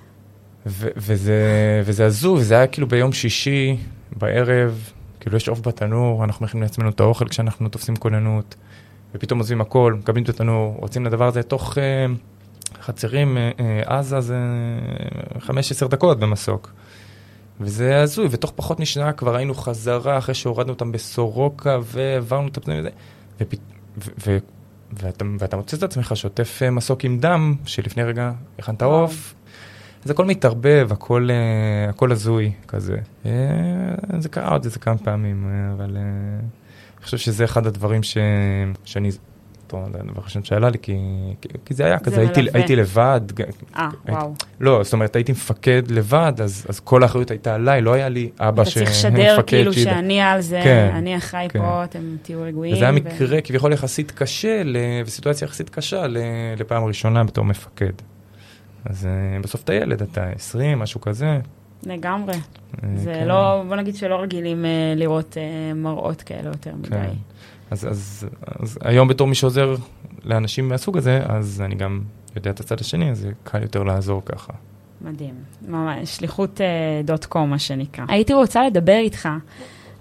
וזה 0.67 2.07
הזוי, 2.07 2.41
וזה 2.41 2.55
היה 2.55 2.67
כאילו 2.67 2.89
ביום 2.89 3.13
שישי 3.13 3.77
בערב, 4.17 4.91
כאילו 5.26 5.37
יש 5.37 5.49
עוף 5.49 5.61
בתנור, 5.68 6.25
אנחנו 6.25 6.45
מכינים 6.45 6.62
לעצמנו 6.62 6.88
את 6.88 7.00
האוכל 7.00 7.28
כשאנחנו 7.28 7.68
תופסים 7.68 7.97
כוננות, 7.97 8.54
ופתאום 9.14 9.38
עוזבים 9.38 9.61
הכל, 9.61 9.95
מקבלים 9.99 10.25
את 10.25 10.28
התנור, 10.28 10.76
רוצים 10.78 11.04
לדבר 11.04 11.26
הזה 11.26 11.42
תוך 11.42 11.78
uh, 11.78 11.80
חצרים 12.83 13.37
uh, 13.37 13.59
uh, 13.87 13.90
עזה 13.90 14.21
זה 14.21 14.38
15 15.38 15.88
דקות 15.88 16.18
במסוק. 16.18 16.73
וזה 17.61 18.02
הזוי, 18.02 18.26
ותוך 18.30 18.52
פחות 18.56 18.80
משנה 18.80 19.12
כבר 19.12 19.37
היינו 19.37 19.54
חזרה 19.54 20.18
אחרי 20.18 20.35
שהורדנו 20.35 20.73
אותם 20.73 20.92
בסורוקה 20.92 21.78
והעברנו 21.83 22.49
את 22.49 22.56
הפנים 22.56 22.78
וזה, 22.80 22.90
ופ... 23.40 23.54
ו... 23.99 24.11
ו... 24.26 24.38
ואתה, 24.92 25.25
ואתה 25.38 25.56
מוצא 25.56 25.76
את 25.76 25.83
עצמך 25.83 26.12
שוטף 26.14 26.62
מסוק 26.73 27.04
עם 27.04 27.18
דם, 27.18 27.54
שלפני 27.64 28.02
רגע 28.02 28.33
הכנת 28.59 28.83
עוף, 28.83 29.35
אז 30.07 30.11
הכל 30.11 30.25
מתערבב, 30.25 30.89
הכל, 30.91 31.29
uh, 31.29 31.91
הכל 31.91 32.13
הזוי 32.13 32.53
כזה. 32.69 32.97
Uh, 33.25 33.27
זה 34.19 34.29
קרה 34.29 34.53
עוד 34.53 34.65
איזה 34.65 34.79
כמה 34.79 34.99
פעמים, 34.99 35.45
uh, 35.45 35.75
אבל 35.75 35.97
אני 35.97 37.05
חושב 37.05 37.17
שזה 37.17 37.45
אחד 37.45 37.67
הדברים 37.67 38.03
ש, 38.03 38.17
שאני 38.85 39.11
אותו, 39.63 39.85
זה 39.93 39.99
הדבר 40.01 40.21
הראשון 40.21 40.45
שעלה 40.45 40.71
לי, 40.71 40.79
כי, 40.83 40.97
כי, 41.65 41.75
זה 41.75 41.85
היה 41.85 41.99
זה 41.99 42.05
כזה, 42.05 42.21
הייתי. 42.21 42.41
הייתי 42.55 42.77
לבד. 42.77 43.21
אה, 43.77 43.89
וואו. 44.09 44.35
לא, 44.61 44.81
זאת 44.83 44.93
אומרת, 44.93 45.17
הייתי 45.17 45.33
מפקד 45.33 45.83
לבד, 45.91 46.33
אז, 46.43 46.67
אז 46.69 46.81
כל 46.81 47.03
האחריות 47.03 47.31
הייתה 47.31 47.55
עליי, 47.55 47.81
לא 47.81 47.93
היה 47.93 48.09
לי 48.09 48.31
אבא 48.39 48.63
אתה 48.63 48.71
ש... 48.71 48.75
צריך 48.75 48.91
לשדר 48.91 49.43
כאילו. 49.47 49.73
שאני 49.73 50.21
על 50.21 50.41
זה, 50.41 50.61
כן, 50.65 50.91
אני 50.95 51.17
אחראי 51.17 51.49
כן. 51.49 51.59
פה, 51.59 51.85
אתם 51.85 52.17
תהיו 52.23 52.43
רגועים. 52.43 52.75
וזה 52.75 52.85
היה 52.85 52.93
מקרה 52.93 53.41
כביכול 53.41 53.73
יחסית 53.73 54.11
קשה, 54.11 54.63
וסיטואציה 55.07 55.47
יחסית 55.47 55.71
קשה 55.71 56.07
לפעם 56.57 56.85
ראשונה 56.85 57.25
בתור 57.25 57.45
מפקד. 57.45 57.93
אז 58.90 59.07
אה, 59.07 59.40
בסוף 59.43 59.62
אתה 59.64 59.75
ילד, 59.75 60.02
אתה 60.02 60.31
20, 60.31 60.78
משהו 60.78 61.00
כזה. 61.00 61.38
לגמרי. 61.83 62.35
אה, 62.35 62.88
זה 62.95 63.12
כן. 63.14 63.28
לא, 63.28 63.62
בוא 63.69 63.76
נגיד 63.76 63.97
שלא 63.97 64.14
רגילים 64.23 64.64
אה, 64.64 64.93
לראות 64.97 65.37
אה, 65.37 65.75
מראות 65.75 66.23
כאלה 66.23 66.49
יותר 66.49 66.75
מדי. 66.75 66.88
כן. 66.88 67.12
אז, 67.71 67.87
אז, 67.90 68.26
אז 68.61 68.78
היום 68.81 69.09
בתור 69.09 69.26
מי 69.26 69.35
שעוזר 69.35 69.75
לאנשים 70.25 70.69
מהסוג 70.69 70.97
הזה, 70.97 71.23
אז 71.26 71.62
אני 71.64 71.75
גם 71.75 72.00
יודע 72.37 72.50
את 72.50 72.61
הצד 72.61 72.81
השני, 72.81 73.11
אז 73.11 73.19
זה 73.19 73.31
קל 73.45 73.62
יותר 73.62 73.83
לעזור 73.83 74.23
ככה. 74.25 74.52
מדהים, 75.00 75.35
ממש, 75.69 76.16
שליחות 76.16 76.61
אה, 76.61 76.66
דוט 77.05 77.25
קום, 77.25 77.50
מה 77.50 77.59
שנקרא. 77.59 78.05
הייתי 78.09 78.35
רוצה 78.35 78.66
לדבר 78.66 78.97
איתך. 78.97 79.28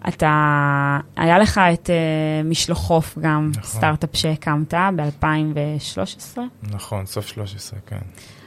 אתה, 0.07 0.99
היה 1.15 1.39
לך 1.39 1.61
את 1.73 1.89
אה, 1.89 2.43
משלוחוף 2.43 3.17
גם, 3.21 3.51
נכון. 3.51 3.63
סטארט-אפ 3.63 4.09
שהקמת 4.13 4.73
ב-2013. 4.73 6.37
נכון, 6.71 7.05
סוף 7.05 7.27
13, 7.27 7.79
כן. 7.85 7.97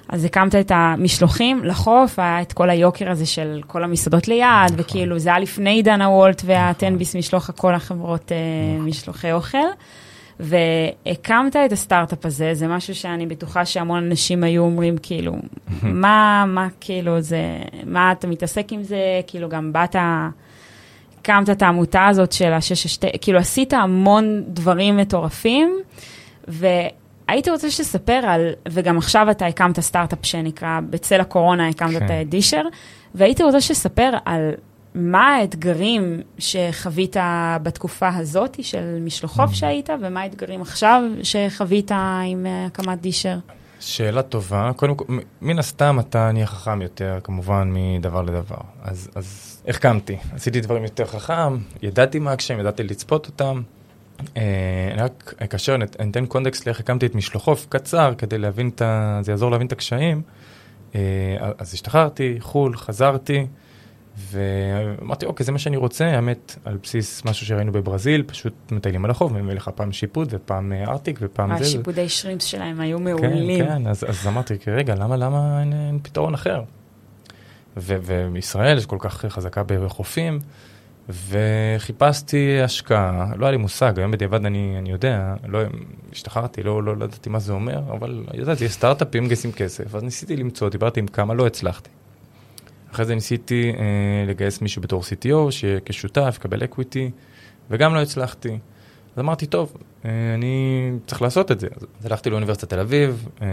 אז 0.09 0.25
הקמת 0.25 0.55
את 0.55 0.73
המשלוחים 0.75 1.65
לחוף, 1.65 2.19
היה 2.19 2.43
את 2.43 2.53
כל 2.53 2.71
היוקר 2.71 3.11
הזה 3.11 3.27
של 3.27 3.61
כל 3.67 3.85
המסעדות 3.85 4.29
ליד, 4.29 4.47
נכון. 4.65 4.77
וכאילו 4.81 5.19
זה 5.19 5.29
היה 5.29 5.39
לפני 5.39 5.83
דנה 5.83 6.09
וולט 6.09 6.43
והטנביס 6.45 7.17
משלוח, 7.17 7.51
כל 7.51 7.75
החברות 7.75 8.33
אה, 8.33 8.37
נכון. 8.75 8.89
משלוחי 8.89 9.33
אוכל. 9.33 9.59
והקמת 10.41 11.57
את 11.57 11.73
הסטארט-אפ 11.73 12.27
הזה, 12.27 12.55
זה 12.55 12.69
משהו 12.69 12.95
שאני 12.95 13.27
בטוחה 13.27 13.65
שהמון 13.65 14.05
אנשים 14.05 14.45
היו 14.45 14.63
אומרים, 14.63 14.99
כאילו, 15.03 15.33
מה, 15.83 16.45
מה, 16.47 16.69
כאילו, 16.81 17.21
זה, 17.21 17.43
מה 17.85 18.13
אתה 18.13 18.27
מתעסק 18.27 18.73
עם 18.73 18.83
זה, 18.83 19.21
כאילו, 19.27 19.49
גם 19.49 19.73
באת, 19.73 19.97
הקמת 19.99 21.51
את 21.51 21.63
העמותה 21.63 22.07
הזאת 22.07 22.33
של 22.33 22.53
השש, 22.53 22.99
כאילו, 23.21 23.39
עשית 23.39 23.73
המון 23.73 24.43
דברים 24.47 24.97
מטורפים, 24.97 25.79
והייתי 27.29 27.51
רוצה 27.51 27.71
שתספר 27.71 28.13
על, 28.13 28.51
וגם 28.69 28.99
עכשיו 28.99 29.31
אתה 29.31 29.47
הקמת 29.47 29.81
סטארט-אפ 29.81 30.19
שנקרא, 30.23 30.81
בצל 30.91 31.21
הקורונה 31.21 31.69
הקמת 31.69 31.99
כן. 31.99 32.21
את 32.23 32.29
דישר, 32.29 32.63
והייתי 33.15 33.43
רוצה 33.43 33.61
שתספר 33.61 34.11
על 34.25 34.51
מה 34.95 35.35
האתגרים 35.35 36.21
שחווית 36.39 37.17
בתקופה 37.63 38.09
הזאת 38.09 38.65
של 38.65 38.99
משלוחוף 39.01 39.51
Mm. 39.51 39.55
שהיית, 39.55 39.91
ומה 40.03 40.21
האתגרים 40.21 40.63
עכשיו 40.63 41.03
שחווית 41.23 41.91
עם 41.93 42.47
אה, 42.47 42.67
הקמת 42.67 43.01
דישר? 43.01 43.39
שאלה 43.81 44.23
טובה. 44.23 44.71
קודם 44.77 44.95
כל, 44.95 45.05
מן 45.43 45.59
הסתם 45.59 46.01
אתה 46.01 46.33
נהיה 46.33 46.47
חכם 46.47 46.83
יותר, 46.83 47.19
כמובן, 47.25 47.71
מדבר 47.75 48.23
לדבר. 48.23 48.57
אז, 48.83 49.09
אז 49.15 49.61
איך 49.67 49.79
קמתי? 49.79 50.17
עשיתי 50.35 50.61
דברים 50.61 50.85
יותר 50.85 51.05
חכם, 51.05 51.57
ידעתי 51.83 52.19
מה 52.19 52.33
הקשיים, 52.33 52.61
ידעתי 52.61 52.83
לצפות 52.83 53.27
אותם. 53.27 53.63
אה, 54.37 54.43
אני 54.93 55.03
רק 55.03 55.35
אקשר, 55.39 55.77
נת- 55.77 56.01
אני 56.01 56.11
אתן 56.11 56.27
קונטקסט 56.27 56.67
לאיך 56.67 56.81
הקמתי 56.81 57.07
את 57.07 57.15
משלוחוף 57.15 57.67
קצר, 57.69 58.13
כדי 58.19 58.39
להבין 58.39 58.69
את 58.69 58.83
ה... 58.83 59.19
זה 59.23 59.33
יעזור 59.33 59.51
להבין 59.51 59.67
את 59.67 59.73
הקשיים. 59.73 60.23
אה, 60.95 61.01
אז 61.59 61.75
השתחררתי, 61.75 62.37
חו"ל, 62.41 62.77
חזרתי, 62.77 63.47
ואמרתי, 64.31 65.27
אוקיי, 65.27 65.47
זה 65.47 65.53
מה 65.53 65.59
שאני 65.59 65.77
רוצה, 65.77 66.07
האמת, 66.07 66.57
על 66.65 66.79
בסיס 66.83 67.25
משהו 67.25 67.47
שראינו 67.47 67.73
בברזיל, 67.73 68.23
פשוט 68.27 68.73
מטיילים 68.73 69.05
על 69.05 69.11
החוף, 69.11 69.33
מביא 69.33 69.55
לך 69.55 69.71
פעם 69.75 69.93
שיפוט 69.93 70.29
ופעם 70.31 70.73
אה, 70.73 70.85
ארטיק 70.85 71.19
ופעם 71.23 71.59
זה. 71.59 71.65
השיפודי 71.65 72.09
שרימפס 72.09 72.45
שלהם 72.45 72.81
היו 72.81 72.99
כן, 72.99 73.05
מעולים. 73.05 73.65
כן, 73.65 73.87
אז, 73.87 74.05
אז 74.09 74.27
אמרתי, 74.27 74.55
רגע, 74.67 74.95
למה, 74.95 75.17
למה 75.17 75.61
אין, 75.61 75.73
אין 75.73 75.99
פתרון 76.03 76.35
אחר? 76.35 76.63
וישראל 77.77 78.81
כל 78.81 78.97
כך 79.01 79.25
חזקה 79.29 79.63
בחופים, 79.67 80.39
וחיפשתי 81.09 82.61
השקעה, 82.61 83.33
לא 83.37 83.47
היה 83.47 83.51
לי 83.51 83.57
מושג, 83.57 83.99
היום 83.99 84.11
בדיעבד 84.11 84.45
אני, 84.45 84.75
אני 84.79 84.91
יודע, 84.91 85.35
לא, 85.47 85.59
השתחררתי, 86.13 86.63
לא, 86.63 86.83
לא, 86.83 86.97
לא 86.97 87.05
ידעתי 87.05 87.31
מה 87.31 87.39
זה 87.39 87.53
אומר, 87.53 87.79
אבל 87.93 88.25
ידעתי, 88.35 88.69
סטארט-אפים 88.69 89.25
מגייסים 89.25 89.53
כסף, 89.53 89.95
אז 89.95 90.03
ניסיתי 90.03 90.37
למצוא, 90.37 90.69
דיברתי 90.69 91.01
עם 91.01 91.07
כמה, 91.07 91.35
לא 91.35 91.47
הצלחתי. 91.47 91.91
אחרי 92.93 93.05
זה 93.05 93.15
ניסיתי 93.15 93.73
אה, 93.79 93.85
לגייס 94.29 94.61
מישהו 94.61 94.83
בתור 94.83 95.03
CTO, 95.03 95.51
שיהיה 95.51 95.81
כשותף, 95.85 96.35
יקבל 96.37 96.65
אקוויטי, 96.65 97.11
וגם 97.71 97.95
לא 97.95 98.03
הצלחתי. 98.03 98.59
אז 99.19 99.23
אמרתי, 99.23 99.47
טוב, 99.47 99.73
אה, 100.05 100.11
אני 100.35 100.91
צריך 101.07 101.23
לעשות 101.23 101.53
את 101.53 101.61
זה. 101.61 101.69
אז 102.01 102.07
הלכתי 102.07 102.31
לאוניברסיטת 102.31 102.69
תל 102.69 102.81
אביב, 102.81 103.29
אה, 103.43 103.49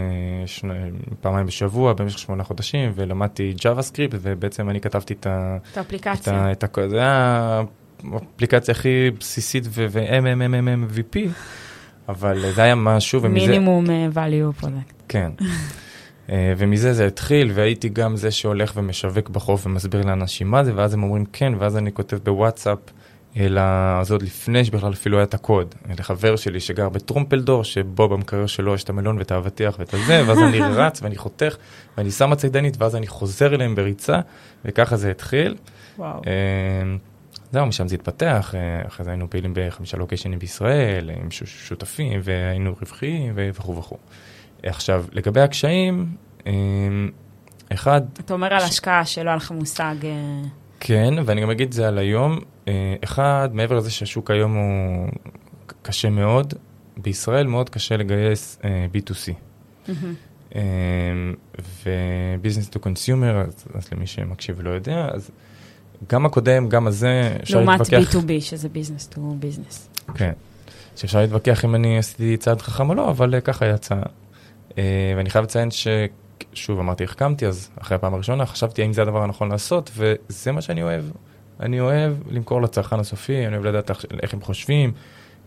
שני, 0.46 0.74
פעמיים 1.20 1.46
בשבוע, 1.46 1.92
במשך 1.92 2.18
שמונה 2.18 2.44
חודשים, 2.44 2.92
ולמדתי 2.94 3.54
JavaScript, 3.58 4.16
ובעצם 4.20 4.70
אני 4.70 4.80
כתבתי 4.80 5.14
את 5.14 5.26
ה... 5.26 5.56
את 5.62 5.72
את 5.72 5.78
האפליקציה. 5.78 6.52
את 6.52 6.64
ה... 6.64 6.88
זה 6.88 6.96
היה 6.96 7.62
האפליקציה 8.12 8.72
הכי 8.72 9.10
בסיסית 9.18 9.64
ו-MMMMVP, 9.70 11.18
אבל 12.08 12.52
זה 12.54 12.62
היה 12.62 12.74
משהו, 12.74 13.22
ומזה... 13.22 13.46
מינימום 13.46 13.90
אה, 13.90 14.08
value 14.14 14.62
product. 14.62 14.92
כן. 15.08 15.30
ומזה 16.28 16.92
זה 16.94 17.06
התחיל, 17.06 17.50
והייתי 17.54 17.88
גם 17.88 18.16
זה 18.16 18.30
שהולך 18.30 18.72
ומשווק 18.76 19.28
בחוף 19.28 19.66
ומסביר 19.66 20.06
לאנשים 20.06 20.50
מה 20.50 20.64
זה, 20.64 20.72
ואז 20.76 20.94
הם 20.94 21.02
אומרים 21.02 21.24
כן, 21.32 21.52
ואז 21.58 21.76
אני 21.76 21.92
כותב 21.92 22.18
בוואטסאפ, 22.24 22.78
אלא 23.36 23.62
זה 24.02 24.14
עוד 24.14 24.22
לפני 24.22 24.64
שבכלל 24.64 24.92
אפילו 24.92 25.18
היה 25.18 25.24
את 25.24 25.34
הקוד, 25.34 25.74
לחבר 25.98 26.36
שלי 26.36 26.60
שגר 26.60 26.88
בטרומפלדור, 26.88 27.64
שבו 27.64 28.08
במקרר 28.08 28.46
שלו 28.46 28.74
יש 28.74 28.84
את 28.84 28.90
המלון 28.90 29.18
ואת 29.18 29.30
האבטיח 29.30 29.76
ואת 29.78 29.94
הזה, 29.94 30.22
ואז 30.26 30.38
אני 30.38 30.60
רץ 30.80 31.02
ואני 31.02 31.16
חותך, 31.16 31.56
ואני 31.96 32.10
שם 32.10 32.32
הצידנית, 32.32 32.76
ואז 32.78 32.96
אני 32.96 33.06
חוזר 33.06 33.54
אליהם 33.54 33.74
בריצה, 33.74 34.20
וככה 34.64 34.96
זה 34.96 35.10
התחיל. 35.10 35.56
וואו. 35.98 36.22
אה, 36.26 36.96
זהו, 37.52 37.66
משם 37.66 37.88
זה 37.88 37.94
התפתח, 37.94 38.54
אה, 38.54 38.86
אחרי 38.86 39.04
זה 39.04 39.10
היינו 39.10 39.30
פעילים 39.30 39.52
בחמישה 39.56 39.96
לוקיישנים 39.96 40.38
בישראל, 40.38 41.10
עם 41.10 41.30
ש- 41.30 41.68
שותפים, 41.68 42.20
והיינו 42.24 42.74
רווחיים 42.80 43.32
וכו' 43.36 43.76
וכו'. 43.76 43.98
עכשיו, 44.62 45.04
לגבי 45.12 45.40
הקשיים, 45.40 46.06
אה, 46.46 46.52
אחד, 47.72 48.00
אתה 48.20 48.34
אומר 48.34 48.54
על 48.54 48.62
השקעה 48.62 49.04
שלא 49.04 49.28
היה 49.30 49.36
לך 49.36 49.50
מושג. 49.50 49.94
כן, 50.80 51.14
ואני 51.24 51.40
גם 51.40 51.50
אגיד 51.50 51.66
את 51.66 51.72
זה 51.72 51.88
על 51.88 51.98
היום, 51.98 52.38
אה, 52.68 52.94
אחד, 53.04 53.48
מעבר 53.52 53.76
לזה 53.76 53.90
שהשוק 53.90 54.30
היום 54.30 54.54
הוא 54.54 55.08
קשה 55.82 56.10
מאוד, 56.10 56.54
בישראל 56.96 57.46
מאוד 57.46 57.70
קשה 57.70 57.96
לגייס 57.96 58.58
אה, 58.64 58.86
B2C. 58.94 59.32
מהמם. 59.88 60.14
ו 61.84 61.93
business 61.93 62.68
to 62.68 62.80
consumer, 62.80 63.40
אז, 63.40 63.64
אז 63.74 63.92
למי 63.92 64.06
שמקשיב 64.06 64.56
ולא 64.58 64.70
יודע, 64.70 65.08
אז 65.12 65.30
גם 66.10 66.26
הקודם, 66.26 66.68
גם 66.68 66.86
הזה, 66.86 67.36
אפשר 67.42 67.60
לעומת 67.60 67.80
להתווכח. 67.80 68.14
B2B, 68.14 68.40
שזה 68.40 68.68
business 68.68 69.06
to 69.06 69.20
business. 69.38 69.88
כן. 70.14 70.32
שאפשר 70.96 71.20
להתווכח 71.20 71.64
אם 71.64 71.74
אני 71.74 71.98
עשיתי 71.98 72.36
צעד 72.36 72.60
חכם 72.60 72.90
או 72.90 72.94
לא, 72.94 73.10
אבל 73.10 73.34
אה, 73.34 73.40
ככה 73.40 73.66
יצא. 73.66 73.96
ואני 75.16 75.30
חייב 75.30 75.44
לציין 75.44 75.70
ששוב, 76.52 76.78
אמרתי, 76.78 77.04
החכמתי, 77.04 77.46
אז 77.46 77.70
אחרי 77.80 77.94
הפעם 77.94 78.14
הראשונה 78.14 78.46
חשבתי 78.46 78.82
האם 78.82 78.92
זה 78.92 79.02
הדבר 79.02 79.22
הנכון 79.22 79.48
לעשות, 79.48 79.90
וזה 79.96 80.52
מה 80.52 80.60
שאני 80.62 80.82
אוהב. 80.82 81.04
אני 81.60 81.80
אוהב 81.80 82.14
למכור 82.30 82.62
לצרכן 82.62 83.00
הסופי, 83.00 83.46
אני 83.46 83.54
אוהב 83.54 83.66
לדעת 83.66 83.90
איך- 83.90 84.04
איך 84.22 84.34
הם 84.34 84.40
חושבים, 84.40 84.92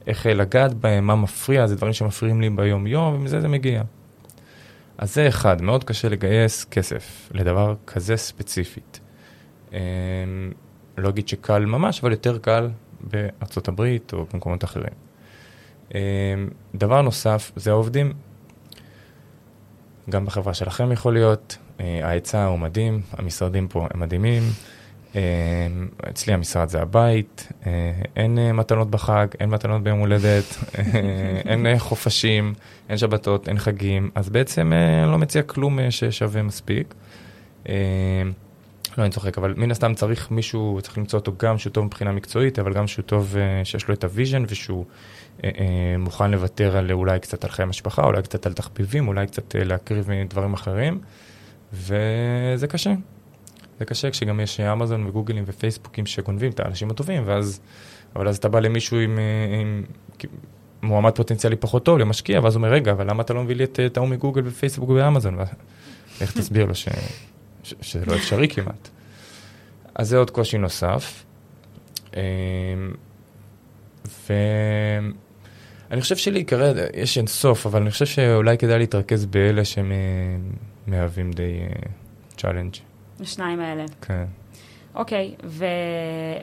איך 0.08 0.28
אה, 0.28 0.34
לגעת 0.34 0.74
בהם, 0.74 1.08
מה 1.08 1.16
מפריע, 1.16 1.68
זה 1.68 1.76
דברים 1.76 1.94
שמפריעים 1.94 2.42
לי 2.42 2.50
ביום-יום, 2.50 3.14
ומזה 3.16 3.42
זה 3.42 3.48
מגיע. 3.48 3.82
אז 4.98 5.16
זה 5.16 5.28
אחד, 5.28 5.62
מאוד 5.62 5.84
קשה 5.84 6.10
לגייס 6.10 6.66
כסף 6.66 7.30
לדבר 7.34 7.76
כזה 7.88 8.18
ספציפית. 8.18 9.00
אה, 9.74 9.80
לא 10.98 11.10
אגיד 11.10 11.28
שקל 11.28 11.66
ממש, 11.66 12.00
אבל 12.00 12.12
יותר 12.12 12.38
קל 12.38 12.70
בארצות 13.02 13.68
הברית 13.68 14.14
או 14.14 14.26
במקומות 14.34 14.64
אחרים. 14.64 14.94
אה, 15.96 16.00
דבר 16.76 17.02
נוסף 17.02 17.52
זה 17.56 17.72
העובדים. 17.72 18.14
גם 20.10 20.26
בחברה 20.26 20.54
שלכם 20.54 20.92
יכול 20.92 21.14
להיות, 21.14 21.58
אה, 21.80 22.00
ההיצע 22.04 22.46
הוא 22.46 22.60
מדהים, 22.60 23.02
המשרדים 23.14 23.68
פה 23.68 23.88
הם 23.94 24.00
מדהימים. 24.00 24.44
אה, 25.16 25.22
אצלי 26.10 26.34
המשרד 26.34 26.70
זה 26.70 26.82
הבית, 26.82 27.48
אה, 27.68 27.72
אין 28.16 28.52
מתנות 28.54 28.90
בחג, 28.90 29.28
אין 29.40 29.50
מתנות 29.50 29.84
ביום 29.84 30.00
הולדת, 30.00 30.58
אין 31.46 31.80
חופשים, 31.80 32.54
אין 32.90 32.98
שבתות, 32.98 33.48
אין 33.48 33.58
חגים, 33.60 34.10
אז 34.16 34.30
בעצם 34.30 34.72
לא 35.08 35.18
מציע 35.18 35.42
כלום 35.42 35.80
ששווה 35.90 36.44
מספיק. 36.44 36.94
לא, 38.98 39.04
אני 39.04 39.12
צוחק, 39.12 39.38
אבל 39.38 39.54
מן 39.58 39.72
הסתם 39.72 39.94
צריך 39.94 40.32
מישהו, 40.32 40.80
צריך 40.82 40.98
למצוא 40.98 41.20
אותו 41.20 41.32
גם 41.38 41.58
שהוא 41.58 41.74
טוב 41.74 41.86
מבחינה 41.86 42.12
מקצועית, 42.12 42.60
אבל 42.60 42.74
גם 42.74 42.88
שהוא 42.88 43.04
טוב, 43.04 43.36
אה, 43.38 43.66
שיש 43.66 43.88
לו 43.88 43.94
את 43.94 44.04
ה 44.04 44.09
vision 44.09 44.44
ושהוא 44.48 44.86
אה, 45.44 45.50
אה, 45.60 45.98
מוכן 45.98 46.32
לוותר 46.32 46.78
על 46.78 46.92
אולי 46.92 47.20
קצת 47.20 47.44
על 47.44 47.50
חיי 47.50 47.64
המשפחה, 47.64 48.04
אולי 48.04 48.22
קצת 48.22 48.46
על 48.46 48.54
תחביבים, 48.54 49.08
אולי 49.08 49.28
קצת 49.28 49.56
אה, 49.56 49.64
להקריב 49.64 50.10
דברים 50.30 50.54
אחרים, 50.54 51.00
וזה 51.74 52.68
קשה. 52.70 52.94
זה 53.80 53.86
קשה 53.86 54.12
כשגם 54.12 54.40
יש 54.40 54.60
אמזון 54.60 55.08
וגוגלים 55.08 55.44
ופייסבוקים 55.48 56.06
שגונבים 56.06 56.52
את 56.52 56.60
האנשים 56.60 56.92
הטובים, 56.92 57.24
ואז, 57.26 57.62
אבל 58.16 58.28
אז 58.28 58.38
אתה 58.38 58.50
בא 58.50 58.60
למישהו 58.60 58.98
עם, 58.98 59.20
אה, 59.20 59.60
עם 59.60 59.84
מועמד 60.82 61.12
פוטנציאלי 61.12 61.56
פחות 61.56 61.86
טוב 61.86 61.98
למשקיע, 61.98 62.40
ואז 62.44 62.56
הוא 62.56 62.60
אומר, 62.60 62.74
רגע, 62.74 62.92
אבל 62.92 63.10
למה 63.10 63.24
אתה 63.24 63.34
לא 63.34 63.44
מביא 63.44 63.56
לי 63.56 63.64
את 63.64 63.98
ההוא 63.98 64.08
מגוגל 64.08 64.42
ופייסבוק 64.46 64.90
ואמזון? 64.90 65.38
איך 66.22 66.32
תסביר 66.38 66.66
לו 66.66 66.76
ש... 66.76 66.88
ש... 67.64 67.74
שזה 67.82 68.06
לא 68.06 68.16
אפשרי 68.16 68.48
כמעט. 68.48 68.90
אז 69.96 70.10
זה 70.10 70.18
עוד 70.18 70.32
קושי 70.32 70.58
נוסף. 70.58 71.24
אמ, 72.16 72.22
ואני 74.30 76.02
חושב 76.02 76.18
שלעיקרי, 76.18 76.72
יש 76.94 77.18
אין 77.18 77.28
סוף, 77.28 77.66
אבל 77.66 77.82
אני 77.82 77.92
חושב 77.92 78.06
שאולי 78.06 78.58
כדאי 78.58 78.80
להתרכז 78.80 79.26
באלה 79.26 79.66
שהם 79.66 79.92
מהווים 80.88 81.32
די 81.32 81.60
challenge. 82.38 82.74
השניים 83.20 83.60
האלה. 83.60 83.86
כן. 84.02 84.26
אוקיי, 84.96 85.36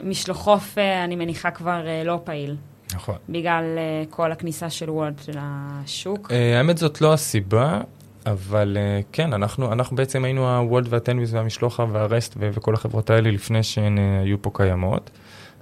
ומשלוחוף 0.03 0.79
אה, 0.79 1.05
אני 1.05 1.17
מניחה 1.17 1.51
כבר 1.51 1.87
אה, 1.87 2.05
לא 2.05 2.21
פעיל. 2.25 2.57
נכון. 2.95 3.17
בגלל 3.29 3.65
כל 4.11 4.33
הכניסה 4.33 4.71
של 4.71 4.91
וולט 4.91 5.21
לשוק? 5.29 6.31
האמת 6.31 6.79
זאת 6.79 7.01
לא 7.01 7.13
הסיבה, 7.13 7.81
אבל 8.27 8.77
אה, 8.77 9.05
כן, 9.13 9.33
אנחנו, 9.33 9.73
אנחנו 9.73 9.97
בעצם 9.97 10.25
היינו 10.25 10.57
הוולט 10.57 10.87
והטנביס 10.89 11.33
והמשלוחה 11.33 11.85
והרסט 11.93 12.37
וכל 12.39 12.75
החברות 12.75 13.11
האלה 13.11 13.31
לפני 13.31 13.63
שהן 13.63 13.99
אה, 13.99 14.25
היו 14.25 14.43
פה 14.43 14.51
קיימות. 14.55 15.11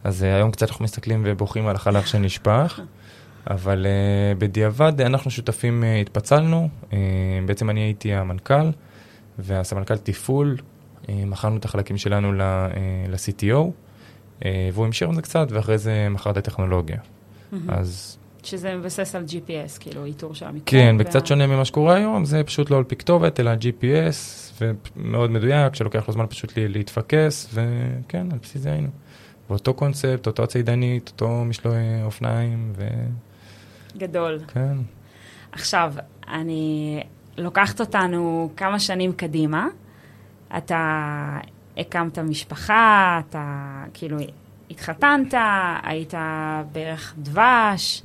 אז 0.04 0.22
אה, 0.22 0.26
היום 0.26 0.50
קצת 0.50 0.68
אנחנו 0.68 0.84
מסתכלים 0.84 1.22
ובוכים 1.26 1.66
על 1.66 1.76
החלב 1.76 2.02
שנשפך. 2.02 2.80
אבל 3.50 3.86
בדיעבד 4.38 5.00
אנחנו 5.00 5.30
שותפים, 5.30 5.84
התפצלנו, 6.00 6.68
בעצם 7.46 7.70
אני 7.70 7.80
הייתי 7.80 8.14
המנכ"ל 8.14 8.70
והסמנכ"ל 9.38 9.96
תפעול, 9.96 10.56
מכרנו 11.08 11.56
את 11.56 11.64
החלקים 11.64 11.96
שלנו 11.96 12.32
ל-CTO, 12.32 13.58
והוא 14.72 14.86
המשיך 14.86 15.10
את 15.10 15.14
זה 15.14 15.22
קצת, 15.22 15.46
ואחרי 15.50 15.78
זה 15.78 16.08
מכר 16.10 16.30
את 16.30 16.36
הטכנולוגיה. 16.36 16.98
אז... 17.68 18.18
שזה 18.44 18.74
מבסס 18.76 19.14
על 19.14 19.24
GPS, 19.28 19.80
כאילו 19.80 20.04
איתור 20.04 20.34
של 20.34 20.46
המיקום. 20.46 20.66
כן, 20.66 20.96
וקצת 20.98 21.20
וה... 21.20 21.26
שונה 21.26 21.46
ממה 21.46 21.64
שקורה 21.64 21.94
היום, 21.94 22.24
זה 22.24 22.44
פשוט 22.44 22.70
לא 22.70 22.76
על 22.76 22.84
פי 22.84 22.96
כתובת, 22.96 23.40
אלא 23.40 23.50
GPS, 23.54 24.52
ומאוד 24.60 25.30
מדויק, 25.30 25.74
שלוקח 25.74 26.08
לו 26.08 26.14
זמן 26.14 26.26
פשוט 26.26 26.52
להתפקס, 26.56 27.54
וכן, 27.54 28.26
על 28.32 28.38
בסיס 28.42 28.62
זה 28.62 28.72
היינו. 28.72 28.88
באותו 29.48 29.74
קונספט, 29.74 30.26
אותו 30.26 30.46
צידנית, 30.46 31.08
אותו 31.08 31.44
משלוחי 31.44 32.02
אופניים, 32.04 32.72
ו... 32.76 32.88
גדול. 33.96 34.38
כן. 34.48 34.76
עכשיו, 35.52 35.94
אני 36.28 37.02
לוקחת 37.38 37.80
אותנו 37.80 38.50
כמה 38.56 38.78
שנים 38.78 39.12
קדימה. 39.12 39.68
אתה 40.56 41.38
הקמת 41.76 42.18
משפחה, 42.18 43.20
אתה 43.28 43.84
כאילו 43.94 44.16
התחתנת, 44.70 45.34
היית 45.82 46.14
בערך 46.72 47.14
דבש, 47.18 48.02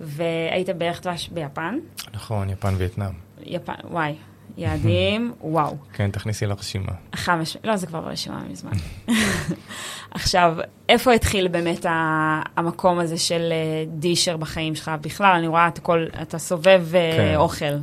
והיית 0.00 0.68
בערך 0.68 1.02
דבש 1.02 1.28
ביפן. 1.28 1.78
נכון, 2.14 2.50
יפן 2.50 2.74
וייטנאם. 2.78 3.12
יפן, 3.42 3.72
וואי, 3.84 4.14
יעדים, 4.56 5.32
וואו. 5.40 5.76
כן, 5.92 6.10
תכניסי 6.10 6.46
לרשימה. 6.46 6.92
חמש, 7.14 7.56
לא, 7.64 7.76
זה 7.76 7.86
כבר 7.86 8.00
ברשימה 8.00 8.42
מזמן. 8.50 8.72
עכשיו, 10.10 10.56
איפה 10.88 11.12
התחיל 11.12 11.48
באמת 11.48 11.86
המקום 12.56 12.98
הזה 12.98 13.18
של 13.18 13.52
אה, 13.52 13.84
דישר 13.88 14.36
בחיים 14.36 14.74
שלך? 14.74 14.90
בכלל, 15.00 15.34
אני 15.38 15.46
רואה, 15.46 15.68
אתה, 15.68 15.80
כל, 15.80 16.06
אתה 16.22 16.38
סובב 16.38 16.84
אה, 16.94 17.12
כן. 17.16 17.36
אוכל. 17.36 17.74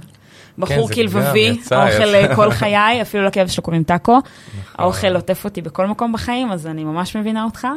בחור 0.57 0.87
כן, 0.87 0.95
כלבבי, 0.95 1.59
האוכל 1.71 2.15
אה, 2.15 2.35
כל 2.35 2.51
חיי, 2.51 3.01
אפילו 3.01 3.23
לכאב 3.23 3.47
שלו 3.47 3.63
קוראים 3.63 3.83
טאקו. 3.83 4.17
נכון. 4.19 4.25
האוכל 4.77 5.15
עוטף 5.15 5.45
אותי 5.45 5.61
בכל 5.61 5.87
מקום 5.87 6.13
בחיים, 6.13 6.51
אז 6.51 6.67
אני 6.67 6.83
ממש 6.83 7.15
מבינה 7.15 7.43
אותך. 7.43 7.67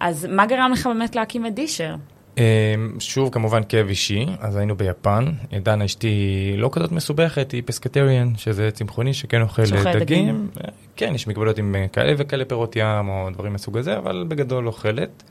אז 0.00 0.24
מה 0.30 0.46
גרם 0.46 0.70
לך 0.72 0.86
באמת 0.86 1.16
להקים 1.16 1.46
את 1.46 1.54
דישר? 1.54 1.94
אמ, 2.38 2.42
שוב, 2.98 3.30
כמובן 3.32 3.62
כאב 3.68 3.88
אישי, 3.88 4.26
אז 4.40 4.56
היינו 4.56 4.76
ביפן. 4.76 5.24
דנה 5.62 5.84
אשתי 5.84 6.54
לא 6.56 6.70
כזאת 6.72 6.92
מסובכת, 6.92 7.52
היא 7.52 7.62
פסקטריאן, 7.66 8.32
שזה 8.36 8.70
צמחוני 8.70 9.14
שכן 9.14 9.42
אוכל 9.42 9.62
דגים. 9.62 9.98
דגים. 10.00 10.48
כן, 10.96 11.14
יש 11.14 11.26
מגבלות 11.26 11.58
עם 11.58 11.74
אה, 11.74 11.88
כאלה 11.88 12.14
וכאלה 12.18 12.44
פירות 12.44 12.76
ים 12.76 13.08
או 13.08 13.28
דברים 13.32 13.52
מסוג 13.52 13.78
הזה, 13.78 13.98
אבל 13.98 14.24
בגדול 14.28 14.66
אוכלת. 14.66 15.22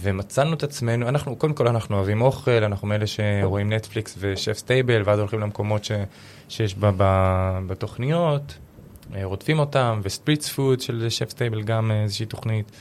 ומצאנו 0.00 0.54
את 0.54 0.62
עצמנו, 0.62 1.08
אנחנו, 1.08 1.36
קודם 1.36 1.54
כל 1.54 1.68
אנחנו 1.68 1.96
אוהבים 1.96 2.22
אוכל, 2.22 2.64
אנחנו 2.64 2.88
מאלה 2.88 3.06
שרואים 3.06 3.72
נטפליקס 3.72 4.16
ו 4.18 4.23
Chef's 4.23 4.52
Table, 4.52 5.02
ואז 5.04 5.18
הולכים 5.18 5.40
למקומות 5.40 5.84
ש, 5.84 5.92
שיש 6.48 6.74
בה, 6.74 6.90
בה, 6.90 7.58
בתוכניות, 7.66 8.58
אה, 9.14 9.24
רודפים 9.24 9.58
אותם, 9.58 10.00
ו 10.02 10.09
Street 10.09 10.48
Food 10.48 10.80
של 10.80 11.06
Chef's 11.08 11.30
Table 11.30 11.62
גם 11.62 11.90
אה, 11.90 12.02
איזושהי 12.02 12.26
תוכנית. 12.26 12.72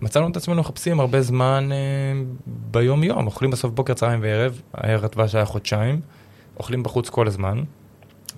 ומצאנו 0.00 0.28
את 0.28 0.36
עצמנו 0.36 0.60
מחפשים 0.60 1.00
הרבה 1.00 1.22
זמן 1.22 1.68
אה, 1.72 1.76
ביום-יום, 2.46 3.26
אוכלים 3.26 3.50
בסוף 3.50 3.72
בוקר, 3.72 3.94
צהריים 3.94 4.20
וערב, 4.22 4.62
הירח 4.74 5.10
דבש 5.10 5.34
היה 5.34 5.44
חודשיים, 5.44 6.00
אוכלים 6.56 6.82
בחוץ 6.82 7.08
כל 7.08 7.26
הזמן. 7.26 7.62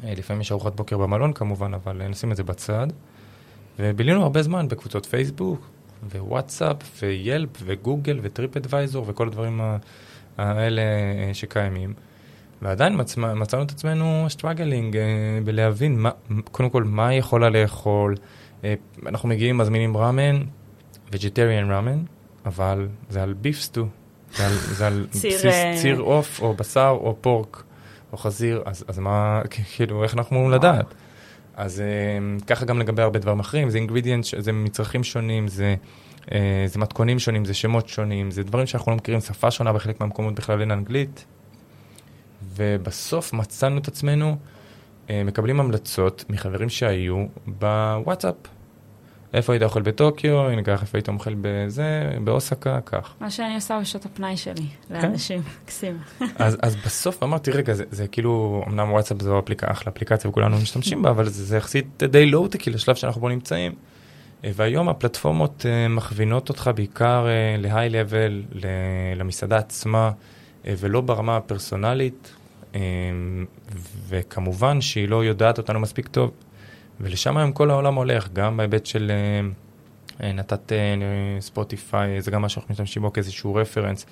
אה, 0.05 0.13
לפעמים 0.17 0.41
יש 0.41 0.53
ארוחת 0.53 0.77
בוקר 0.77 0.99
במלון 0.99 1.33
כמובן, 1.33 1.75
אבל 1.75 2.09
נשים 2.09 2.33
את 2.33 2.37
זה 2.37 2.43
בצד. 2.43 2.87
ובילינו 3.79 4.23
הרבה 4.23 4.43
זמן 4.43 4.69
בקבוצות 4.69 5.07
פייסבוק, 5.07 5.67
ווואטסאפ, 6.13 6.77
ויילפ, 7.03 7.51
וגוגל, 7.65 8.19
וטריפ 8.23 8.57
אדוויזור, 8.57 9.05
וכל 9.09 9.27
הדברים 9.27 9.61
האלה 10.39 10.83
אה, 10.83 11.35
שקיימים. 11.35 11.95
ועדיין 12.63 13.01
מצ... 13.01 13.17
מצאנו 13.17 13.63
את 13.63 13.71
עצמנו 13.71 14.27
struggling 14.29 14.97
בלהבין 15.45 15.99
מה, 15.99 16.11
קודם 16.51 16.71
כל 16.71 16.85
מה 16.85 17.09
היא 17.09 17.19
יכולה 17.19 17.51
לאכול, 17.51 18.15
אה, 18.15 18.25
אנחנו 19.07 19.29
מגיעים, 19.29 19.59
מזמינים 19.59 19.97
ראמן, 19.97 20.43
vegetarian 21.11 21.71
ראמן, 21.71 22.03
אבל 22.47 22.89
זה 23.09 23.23
על 23.23 23.33
beef 23.33 23.61
stew, 23.61 23.87
זה 24.37 24.47
על, 24.47 24.53
זה 24.53 24.87
על 24.87 25.07
בסיס 25.13 25.45
אה, 25.45 25.75
ציר 25.83 26.01
עוף, 26.01 26.43
או 26.43 26.55
בשר, 26.55 26.97
או 27.01 27.17
פורק, 27.21 27.63
או 28.13 28.17
חזיר, 28.17 28.63
אז, 28.67 28.85
אז 28.89 28.99
מה, 28.99 29.43
כאילו, 29.77 30.03
איך 30.03 30.15
אנחנו 30.15 30.37
אמורים 30.37 30.55
לדעת? 30.55 30.95
אז 31.57 31.81
אה, 31.81 31.87
ככה 32.47 32.65
גם 32.65 32.79
לגבי 32.79 33.03
הרבה 33.03 33.19
דברים 33.19 33.41
אחרים, 33.41 33.71
זה 33.71 33.79
אינגרידיאנט, 33.79 34.25
זה 34.39 34.53
מצרכים 34.53 35.05
שונים, 35.05 35.49
זה, 35.49 35.75
זה 36.67 36.79
מתכונים 36.79 37.19
שונים, 37.19 37.45
זה 37.45 37.55
שמות 37.55 37.89
שונים, 37.89 38.31
זה 38.31 38.43
דברים 38.43 38.67
שאנחנו 38.67 38.93
לא 38.93 38.97
מכירים, 38.97 39.21
שפה 39.21 39.51
שונה 39.51 39.73
בחלק 39.73 40.01
מהמקומות 40.01 40.35
בכלל 40.35 40.61
אין 40.61 40.71
אנגלית. 40.71 41.25
ובסוף 42.57 43.33
מצאנו 43.33 43.79
את 43.79 43.89
עצמנו 43.89 44.29
אה, 44.29 44.35
מקבלים 45.25 45.61
המלצות 45.61 46.25
מחברים 46.29 46.69
שהיו 46.69 47.27
בוואטסאפ. 47.47 48.35
איפה 49.35 49.53
היית 49.53 49.63
אוכל 49.63 49.83
בטוקיו, 49.83 50.49
הנה 50.49 50.63
ככה, 50.63 50.83
איפה 50.83 50.99
היית 50.99 51.09
אוכל 51.09 51.35
בזה, 51.41 52.11
באוסקה, 52.25 52.81
כך. 52.87 53.15
מה 53.21 53.31
שאני 53.31 53.55
עושה 53.55 53.79
בשעות 53.81 54.05
הפנאי 54.05 54.37
שלי, 54.37 54.67
לאנשים, 54.91 55.43
מקסים. 55.63 55.99
אז, 56.37 56.57
אז 56.63 56.77
בסוף 56.77 57.23
אמרתי, 57.23 57.51
רגע, 57.51 57.75
זה, 57.75 57.85
זה 57.91 58.07
כאילו, 58.07 58.65
אמנם 58.69 58.93
וואטסאפ 58.93 59.23
זו 59.23 59.43
אחלה 59.63 59.93
אפליקציה 59.93 60.31
וכולנו 60.31 60.57
משתמשים 60.57 61.03
בה, 61.03 61.11
אבל 61.11 61.29
זה, 61.29 61.45
זה 61.45 61.57
יחסית 61.57 62.03
די 62.03 62.27
לואו-טקי 62.27 62.71
לשלב 62.71 62.95
שאנחנו 62.95 63.21
בו 63.21 63.29
נמצאים. 63.29 63.73
אה, 64.45 64.51
והיום 64.55 64.89
הפלטפורמות 64.89 65.67
uh, 65.67 65.93
מכווינות 65.93 66.49
אותך 66.49 66.71
בעיקר 66.75 67.27
uh, 67.27 67.61
להיי 67.61 67.89
לבל, 67.89 68.43
למסעדה 69.17 69.59
עצמה, 69.59 70.11
ולא 70.65 71.01
ברמה 71.01 71.37
הפרסונלית, 71.37 72.33
וכמובן 74.09 74.81
שהיא 74.81 75.09
לא 75.09 75.25
יודעת 75.25 75.59
אותנו 75.59 75.81
מספיק 75.81 76.09
טוב, 76.09 76.31
ולשם 77.01 77.37
היום 77.37 77.53
כל 77.53 77.71
העולם 77.71 77.95
הולך, 77.95 78.29
גם 78.33 78.57
בהיבט 78.57 78.87
של 78.87 79.11
אה, 79.11 79.49
אה, 80.27 80.33
נתת 80.33 80.73
אה, 80.73 80.77
ספוטיפיי, 81.41 82.23
זה 82.23 82.31
גם 82.31 82.43
מה 82.43 82.49
שאנחנו 82.49 82.73
משתמשים 82.73 83.03
בו 83.03 83.13
כאיזשהו 83.13 83.55
רפרנס. 83.55 84.07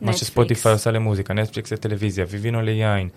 מה 0.00 0.12
שספוטיפיי 0.12 0.72
עושה 0.72 0.90
למוזיקה, 0.90 1.34
נטפליקס 1.34 1.72
לטלוויזיה, 1.72 2.24
Vivino 2.28 2.62
ליין, 2.62 3.08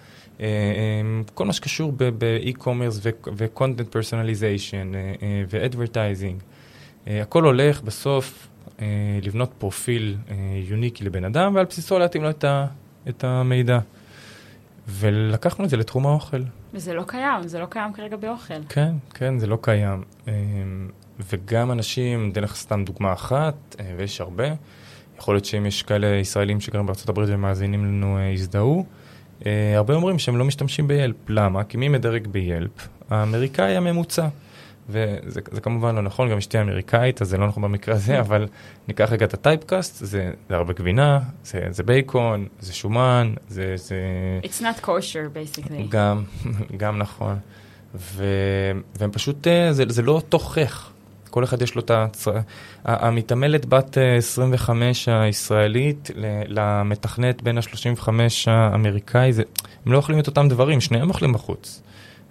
כל 1.34 1.45
מה 1.45 1.54
שקשור 1.54 1.91
ב 1.91 2.01
e-commerce 2.01 2.99
ו-content 3.38 3.95
personalization 3.95 4.95
ו-advertising, 5.49 6.43
הכל 7.08 7.43
הולך 7.43 7.82
בסוף 7.82 8.47
לבנות 9.21 9.52
פרופיל 9.58 10.17
יוניקי 10.69 11.04
לבן 11.04 11.25
אדם, 11.25 11.56
ועל 11.56 11.65
בסיסו 11.65 11.99
להתאים 11.99 12.23
לו 12.23 12.30
את 13.10 13.23
המידע. 13.23 13.80
ולקחנו 14.89 15.65
את 15.65 15.69
זה 15.69 15.78
לתחום 15.78 16.08
האוכל. 16.08 16.41
וזה 16.73 16.93
לא 16.93 17.04
קיים, 17.08 17.47
זה 17.47 17.60
לא 17.60 17.65
קיים 17.65 17.93
כרגע 17.93 18.17
באוכל. 18.17 18.63
כן, 18.69 18.91
כן, 19.13 19.39
זה 19.39 19.47
לא 19.47 19.58
קיים. 19.62 20.04
אמ, 20.28 20.34
וגם 21.32 21.71
אנשים, 21.71 22.30
אתן 22.32 22.43
לך 22.43 22.56
סתם 22.56 22.84
דוגמה 22.86 23.13
אחת, 23.13 23.75
אה, 23.80 23.93
ויש 23.97 24.21
הרבה, 24.21 24.47
יכול 25.17 25.36
להיות 25.36 25.45
שאם 25.45 25.65
יש 25.65 25.84
כאלה 25.84 26.08
ישראלים 26.08 26.62
שגרים 26.62 26.86
בארצות 26.86 27.10
הברית 27.10 27.30
ומאזינים 27.32 27.86
לנו, 27.86 28.17
אה, 28.17 28.23
יזדהו. 28.23 28.86
אה, 29.45 29.78
הרבה 29.78 29.93
אומרים 29.93 30.19
שהם 30.19 30.38
לא 30.38 30.45
משתמשים 30.45 30.88
ביילפ. 30.88 31.15
למה? 31.30 31.63
כי 31.63 31.78
מי 31.78 31.88
מדרג 31.88 32.28
ביילפ? 32.28 32.88
האמריקאי 33.10 33.78
הממוצע. 33.78 34.28
וזה 34.89 35.62
כמובן 35.62 35.95
לא 35.95 36.02
נכון, 36.02 36.30
גם 36.30 36.38
אשתי 36.38 36.62
אמריקאית, 36.62 37.21
אז 37.21 37.30
זה 37.30 37.38
לא 37.38 37.47
נכון 37.47 37.63
במקרה 37.63 37.95
הזה, 37.95 38.17
אמ. 38.17 38.21
אבל 38.21 38.47
ניקח 38.88 39.12
רגע 39.12 39.25
את 39.25 39.34
ה 39.34 39.41
typecast, 39.41 40.05
זה, 40.06 40.32
זה 40.49 40.56
הרבה 40.56 40.73
גבינה, 40.73 41.19
זה, 41.43 41.62
זה 41.69 41.84
בייקון, 41.84 42.47
זה 42.60 42.73
שומן, 42.73 43.34
זה, 43.49 43.73
זה... 43.78 43.95
It's 44.43 44.62
not 44.62 44.86
kosher, 44.86 45.36
basically. 45.36 45.89
גם, 45.89 46.23
גם 46.78 46.97
נכון. 46.97 47.38
ו, 47.95 48.25
והם 48.99 49.12
פשוט, 49.12 49.47
אה, 49.47 49.73
זה, 49.73 49.84
זה 49.88 50.02
לא 50.02 50.21
תוכח. 50.30 50.91
כל 51.30 51.43
אחד 51.43 51.62
יש 51.62 51.75
לו 51.75 51.82
את 51.82 51.91
הצ... 51.91 52.28
המתעמלת 52.86 53.65
בת 53.65 53.97
25 54.17 55.10
אה, 55.10 55.21
הישראלית 55.21 56.12
למתכנת 56.47 57.41
בין 57.41 57.58
ה-35 57.58 58.10
האמריקאי, 58.47 59.34
זה, 59.34 59.43
הם 59.86 59.91
לא 59.91 59.97
אוכלים 59.97 60.19
את 60.19 60.28
אותם 60.28 60.47
דברים, 60.47 60.82
שניהם 60.82 61.10
אוכלים 61.10 61.34
בחוץ. 61.34 61.82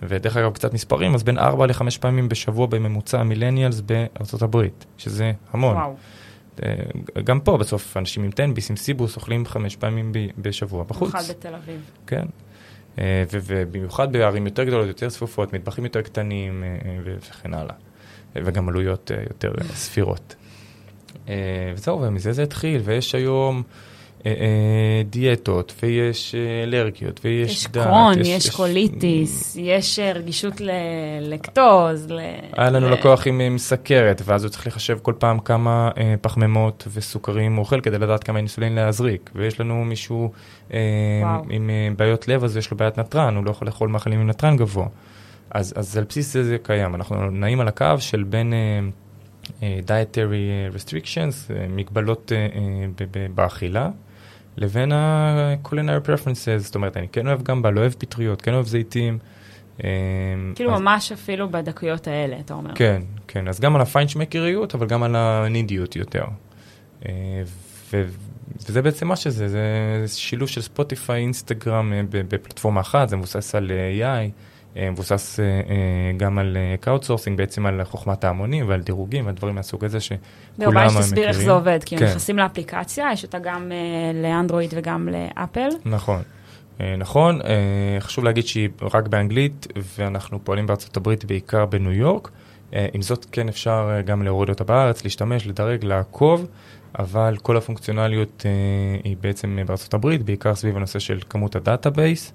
ודרך 0.02 0.36
אגב, 0.36 0.52
קצת 0.52 0.74
מספרים, 0.74 1.14
אז 1.14 1.22
בין 1.22 1.38
4 1.38 1.66
ל-5 1.66 1.82
פעמים 2.00 2.28
בשבוע 2.28 2.66
בממוצע 2.66 3.22
מילניאלס 3.22 3.80
בארצות 3.80 4.42
הברית, 4.42 4.84
שזה 4.98 5.32
המון. 5.52 5.76
וואו. 5.76 5.94
אה, 6.62 6.72
גם 7.24 7.40
פה 7.40 7.56
בסוף 7.56 7.96
אנשים 7.96 8.24
עם 8.24 8.30
תן-ביס, 8.30 8.70
עם 8.70 8.76
סיבוס, 8.76 9.16
אוכלים 9.16 9.46
חמש 9.46 9.76
פעמים 9.76 10.12
בשבוע 10.38 10.84
בחוץ. 10.84 11.12
במיוחד 11.12 11.30
בתל 11.30 11.54
אביב. 11.54 11.90
כן. 12.06 12.24
אה, 12.98 13.24
ובמיוחד 13.30 14.12
בערים 14.12 14.46
יותר 14.46 14.64
גדולות, 14.64 14.86
יותר 14.86 15.08
צפופות, 15.08 15.52
מטבחים 15.52 15.84
יותר 15.84 16.02
קטנים 16.02 16.64
וכן 17.06 17.54
הלאה. 17.54 17.74
וגם 18.36 18.68
עלויות 18.68 19.10
אה, 19.10 19.22
יותר 19.30 19.52
אה, 19.60 19.68
סבירות. 19.74 20.34
אה, 21.28 21.34
וזהו, 21.74 22.00
ומזה 22.00 22.32
זה 22.32 22.42
התחיל, 22.42 22.80
ויש 22.84 23.14
היום 23.14 23.62
דיאטות, 25.10 25.74
ויש 25.82 26.34
אלרגיות, 26.62 27.20
ויש 27.24 27.52
יש 27.52 27.68
דת. 27.68 27.84
קרוהן, 27.84 28.20
יש, 28.20 28.28
יש, 28.28 28.46
יש 28.46 28.50
קוליטיס, 28.50 29.56
יש 29.60 29.98
רגישות 30.14 30.60
ללקטוז. 30.60 32.08
היה 32.52 32.70
לנו 32.70 32.90
לקוח 32.90 33.26
עם 33.26 33.58
סכרת, 33.58 34.22
ואז 34.24 34.44
הוא 34.44 34.50
צריך 34.50 34.66
לחשב 34.66 34.98
כל 35.02 35.14
פעם 35.18 35.38
כמה 35.38 35.90
פחמימות 36.20 36.88
וסוכרים 36.94 37.56
הוא 37.56 37.60
אוכל 37.60 37.80
כדי 37.80 37.98
לדעת 37.98 38.24
כמה 38.24 38.38
אינסולין 38.38 38.74
להזריק. 38.74 39.30
ויש 39.34 39.60
לנו 39.60 39.84
מישהו 39.84 40.32
עם 41.50 41.70
בעיות 41.96 42.28
לב, 42.28 42.44
אז 42.44 42.56
יש 42.56 42.70
לו 42.70 42.76
בעיית 42.76 42.98
נתרן, 42.98 43.36
הוא 43.36 43.44
לא 43.44 43.50
יכול 43.50 43.66
לאכול 43.66 43.88
מאכלים 43.88 44.20
עם 44.20 44.26
נתרן 44.26 44.56
גבוה. 44.56 44.86
אז, 45.50 45.74
אז 45.76 45.96
על 45.96 46.04
בסיס 46.08 46.32
זה 46.32 46.44
זה 46.44 46.56
קיים, 46.62 46.94
אנחנו 46.94 47.30
נעים 47.30 47.60
על 47.60 47.68
הקו 47.68 47.94
של 47.98 48.22
בין 48.22 48.52
uh, 49.44 49.62
dietary 49.62 50.74
restrictions, 50.76 51.52
מגבלות 51.68 52.32
באכילה, 53.34 53.88
לבין 54.58 54.92
ה-culinary 54.92 56.06
preferences, 56.06 56.58
זאת 56.58 56.74
אומרת, 56.74 56.96
אני 56.96 57.08
כן 57.08 57.26
אוהב 57.26 57.42
גמבה, 57.42 57.70
לא 57.70 57.80
אוהב 57.80 57.92
פטריות, 57.92 58.42
כן 58.42 58.54
אוהב 58.54 58.66
זיתים. 58.66 59.18
כאילו 60.54 60.74
אז... 60.74 60.80
ממש 60.80 61.12
אפילו 61.12 61.48
בדקויות 61.50 62.06
האלה, 62.06 62.36
אתה 62.40 62.54
אומר. 62.54 62.74
כן, 62.74 63.02
כן, 63.28 63.48
אז 63.48 63.60
גם 63.60 63.76
על 63.76 63.82
הפיינשמקריות, 63.82 64.74
אבל 64.74 64.86
גם 64.86 65.02
על 65.02 65.16
הנידיות 65.16 65.96
יותר. 65.96 66.24
ו... 67.92 68.04
וזה 68.66 68.82
בעצם 68.82 69.08
מה 69.08 69.16
שזה, 69.16 69.48
זה 69.48 70.18
שילוב 70.18 70.48
של 70.48 70.60
ספוטיפיי, 70.60 71.20
אינסטגרם 71.20 71.92
בפלטפורמה 72.10 72.80
אחת, 72.80 73.08
זה 73.08 73.16
מבוסס 73.16 73.54
על 73.54 73.70
AI. 74.00 74.30
אה, 74.76 74.90
מבוסס 74.90 75.40
אה, 75.40 75.44
אה, 75.44 75.60
גם 76.16 76.38
על 76.38 76.56
crowdsourcing, 76.80 77.38
בעצם 77.38 77.66
על 77.66 77.84
חוכמת 77.84 78.24
ההמונים 78.24 78.68
ועל 78.68 78.80
דירוגים 78.80 79.28
ועל 79.40 79.52
מהסוג 79.52 79.84
הזה 79.84 80.00
שכולם 80.00 80.20
מכירים. 80.58 80.76
אולי 80.76 80.90
שתסביר 80.90 81.28
איך 81.28 81.40
זה 81.40 81.50
עובד, 81.50 81.78
כי 81.84 81.96
כן. 81.96 82.04
הם 82.04 82.10
נכנסים 82.10 82.38
לאפליקציה, 82.38 83.08
יש 83.12 83.24
אותה 83.24 83.38
גם 83.38 83.72
לאנדרואיד 84.22 84.70
וגם 84.76 85.08
לאפל. 85.08 85.68
נכון. 85.84 86.22
נכון, 86.98 87.40
חשוב 88.00 88.24
להגיד 88.24 88.46
שהיא 88.46 88.68
רק 88.82 89.08
באנגלית, 89.08 89.66
ואנחנו 89.98 90.44
פועלים 90.44 90.66
בארצות 90.66 90.96
הברית 90.96 91.24
בעיקר 91.24 91.66
בניו 91.66 91.92
יורק. 91.92 92.30
עם 92.72 93.02
זאת, 93.02 93.26
כן 93.32 93.48
אפשר 93.48 93.90
גם 94.04 94.22
להוריד 94.22 94.48
אותה 94.48 94.64
בארץ, 94.64 95.04
להשתמש, 95.04 95.46
לדרג, 95.46 95.84
לעקוב, 95.84 96.46
אבל 96.98 97.36
כל 97.42 97.56
הפונקציונליות 97.56 98.46
היא 99.04 99.16
בעצם 99.20 99.58
בארצות 99.66 99.94
הברית, 99.94 100.22
בעיקר 100.22 100.54
סביב 100.54 100.76
הנושא 100.76 100.98
של 100.98 101.18
כמות 101.28 101.56
ה 101.56 101.64
database. 101.64 102.32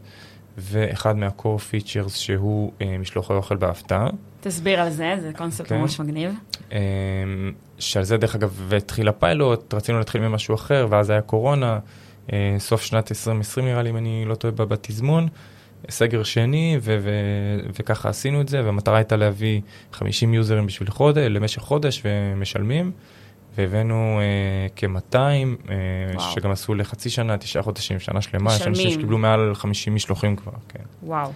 ואחד 0.58 1.18
מה-core 1.18 1.44
features 1.72 2.10
שהוא 2.10 2.72
אה, 2.82 2.98
משלוחי 2.98 3.34
אוכל 3.34 3.56
בהפתעה. 3.56 4.08
תסביר 4.42 4.82
על 4.82 4.90
זה, 4.90 5.16
זה 5.22 5.32
קונספט 5.38 5.66
okay. 5.66 5.70
כן. 5.70 5.82
ממש 5.82 6.00
מגניב. 6.00 6.34
אה, 6.72 6.80
שעל 7.80 8.04
זה 8.04 8.18
דרך 8.18 8.36
אגב 8.36 8.74
התחיל 8.78 9.08
הפיילוט, 9.08 9.74
רצינו 9.74 9.98
להתחיל 9.98 10.22
ממשהו 10.22 10.56
אחר, 10.56 10.88
ואז 10.90 11.10
היה 11.10 11.22
קורונה, 11.22 11.80
אה, 12.34 12.56
סוף 12.60 12.82
שנת 12.82 13.12
2020 13.12 13.66
נראה 13.66 13.82
לי, 13.82 13.90
אם 13.90 13.98
אני 13.98 14.26
לא 14.26 14.36
טועה, 14.36 14.54
בתזמון. 14.54 15.28
סגר 15.90 16.24
שני, 16.24 16.78
ו- 16.82 16.98
ו- 17.02 17.70
וככה 17.80 18.10
עשינו 18.10 18.42
את 18.42 18.48
זה, 18.48 18.66
והמטרה 18.66 18.98
הייתה 18.98 19.16
להביא 19.16 19.62
50 19.94 20.34
יוזרים 20.34 20.66
בשביל 20.66 20.90
חודש, 20.90 21.28
למשך 21.30 21.62
חודש, 21.62 22.02
ומשלמים. 22.06 22.92
והבאנו 23.58 24.20
אה, 24.22 24.68
כ-200, 24.76 25.16
אה, 25.16 26.20
שגם 26.20 26.52
עשו 26.52 26.76
לחצי 26.76 27.10
שנה, 27.10 27.38
תשעה 27.38 27.64
חודשים, 27.64 28.00
שנה 28.00 28.22
שלמה, 28.22 28.56
יש 28.56 28.68
אנשים 28.68 28.90
שקיבלו 28.92 29.18
מעל 29.18 29.56
50 29.56 29.96
משלוחים 29.96 30.36
כבר, 30.36 30.52
כן. 30.70 30.84
וואו. 31.04 31.32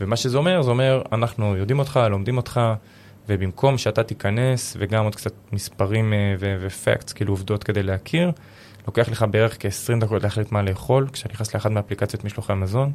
ומה 0.00 0.16
שזה 0.16 0.38
אומר, 0.38 0.62
זה 0.62 0.70
אומר, 0.70 1.02
אנחנו 1.12 1.56
יודעים 1.56 1.78
אותך, 1.78 2.00
לומדים 2.10 2.36
אותך, 2.36 2.60
ובמקום 3.28 3.78
שאתה 3.78 4.02
תיכנס, 4.02 4.76
וגם 4.78 5.04
עוד 5.04 5.14
קצת 5.14 5.32
מספרים 5.52 6.12
אה, 6.12 6.34
ופקטס, 6.38 7.12
כאילו 7.12 7.32
עובדות 7.32 7.64
כדי 7.64 7.82
להכיר, 7.82 8.32
לוקח 8.90 9.08
לך 9.08 9.24
בערך 9.30 9.56
כ-20 9.60 10.00
דקות 10.00 10.22
להחליט 10.22 10.52
מה 10.52 10.62
לאכול, 10.62 11.08
כשאתה 11.12 11.32
נכנס 11.32 11.54
לאחד 11.54 11.72
מאפליקציות 11.72 12.24
משלוחי 12.24 12.52
המזון. 12.52 12.92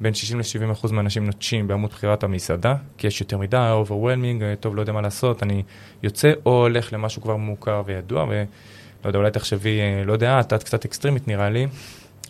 בין 0.00 0.14
60 0.14 0.38
ל-70 0.38 0.72
אחוז 0.72 0.92
מהאנשים 0.92 1.26
נוטשים 1.26 1.68
בעמוד 1.68 1.90
בחירת 1.90 2.24
המסעדה, 2.24 2.74
כי 2.98 3.06
יש 3.06 3.20
יותר 3.20 3.38
מדי, 3.38 3.68
overwhelming, 3.70 4.44
טוב, 4.60 4.76
לא 4.76 4.80
יודע 4.80 4.92
מה 4.92 5.00
לעשות, 5.00 5.42
אני 5.42 5.62
יוצא 6.02 6.32
או 6.46 6.62
הולך 6.62 6.92
למשהו 6.92 7.22
כבר 7.22 7.36
מוכר 7.36 7.82
וידוע, 7.86 8.24
ולא 8.24 8.44
יודע, 9.04 9.18
אולי 9.18 9.30
תחשבי, 9.30 9.80
אה, 9.80 10.04
לא 10.04 10.12
יודע, 10.12 10.40
את 10.40 10.52
קצת 10.52 10.84
אקסטרימית 10.84 11.28
נראה 11.28 11.50
לי, 11.50 11.66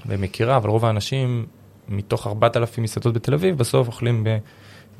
ומכירה, 0.06 0.56
אבל 0.56 0.70
רוב 0.70 0.84
האנשים, 0.84 1.46
מתוך 1.88 2.26
4,000 2.26 2.84
מסעדות 2.84 3.14
בתל 3.14 3.34
אביב, 3.34 3.58
בסוף 3.58 3.86
אוכלים 3.86 4.24
ב... 4.24 4.38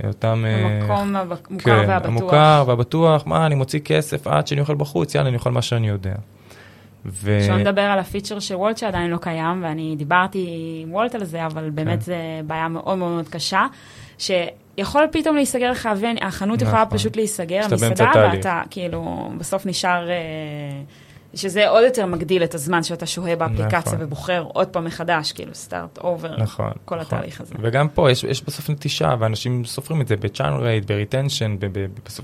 אותם... 0.04 0.44
אה, 0.46 0.82
המקום 0.82 1.16
המוכר 1.16 1.58
כן, 1.58 1.84
והבטוח. 1.88 2.08
המוכר 2.08 2.64
והבטוח, 2.66 3.26
מה, 3.26 3.46
אני 3.46 3.54
מוציא 3.54 3.80
כסף 3.80 4.26
עד 4.26 4.46
שאני 4.46 4.60
אוכל 4.60 4.74
בחוץ, 4.74 5.14
יאללה, 5.14 5.28
אני 5.28 5.36
אוכל 5.36 5.50
מה 5.50 5.62
שאני 5.62 5.88
יודע. 5.88 6.14
ו... 7.06 7.40
שלא 7.46 7.56
נדבר 7.56 7.82
על 7.82 7.98
הפיצ'ר 7.98 8.38
של 8.38 8.54
וולט 8.54 8.76
שעדיין 8.76 9.10
לא 9.10 9.16
קיים, 9.16 9.62
ואני 9.62 9.94
דיברתי 9.98 10.46
עם 10.82 10.92
וולט 10.92 11.14
על 11.14 11.24
זה, 11.24 11.46
אבל 11.46 11.70
באמת 11.70 11.98
כן. 11.98 12.04
זה 12.04 12.16
בעיה 12.46 12.68
מאוד 12.68 12.98
מאוד 12.98 13.10
מאוד 13.10 13.28
קשה, 13.28 13.66
שיכול 14.18 15.06
פתאום 15.12 15.36
להיסגר 15.36 15.70
לך, 15.70 15.88
והחנות 15.96 16.56
נכון. 16.56 16.68
יכולה 16.68 16.86
פשוט 16.86 17.16
להיסגר, 17.16 17.60
המסעדה, 17.64 18.10
ואתה 18.32 18.62
כאילו 18.70 19.30
בסוף 19.38 19.66
נשאר... 19.66 20.10
אה, 20.10 20.14
שזה 21.36 21.68
עוד 21.68 21.84
יותר 21.84 22.06
מגדיל 22.06 22.44
את 22.44 22.54
הזמן 22.54 22.82
שאתה 22.82 23.06
שוהה 23.06 23.36
באפליקציה 23.36 23.92
נכון. 23.92 23.98
ובוחר 24.00 24.44
עוד 24.52 24.68
פעם 24.68 24.84
מחדש, 24.84 25.32
כאילו 25.32 25.54
start 25.54 25.98
over, 25.98 26.36
נכון, 26.36 26.72
כל 26.84 27.00
נכון. 27.00 27.18
התהליך 27.18 27.40
הזה. 27.40 27.54
וגם 27.58 27.88
פה 27.88 28.10
יש, 28.10 28.24
יש 28.24 28.44
בסוף 28.44 28.70
נטישה, 28.70 29.14
ואנשים 29.18 29.64
סופרים 29.64 30.00
את 30.00 30.08
זה 30.08 30.16
ב 30.16 30.23
churn 30.23 30.56
rate, 30.56 30.84
ב 30.84 30.91
retention, 30.91 31.56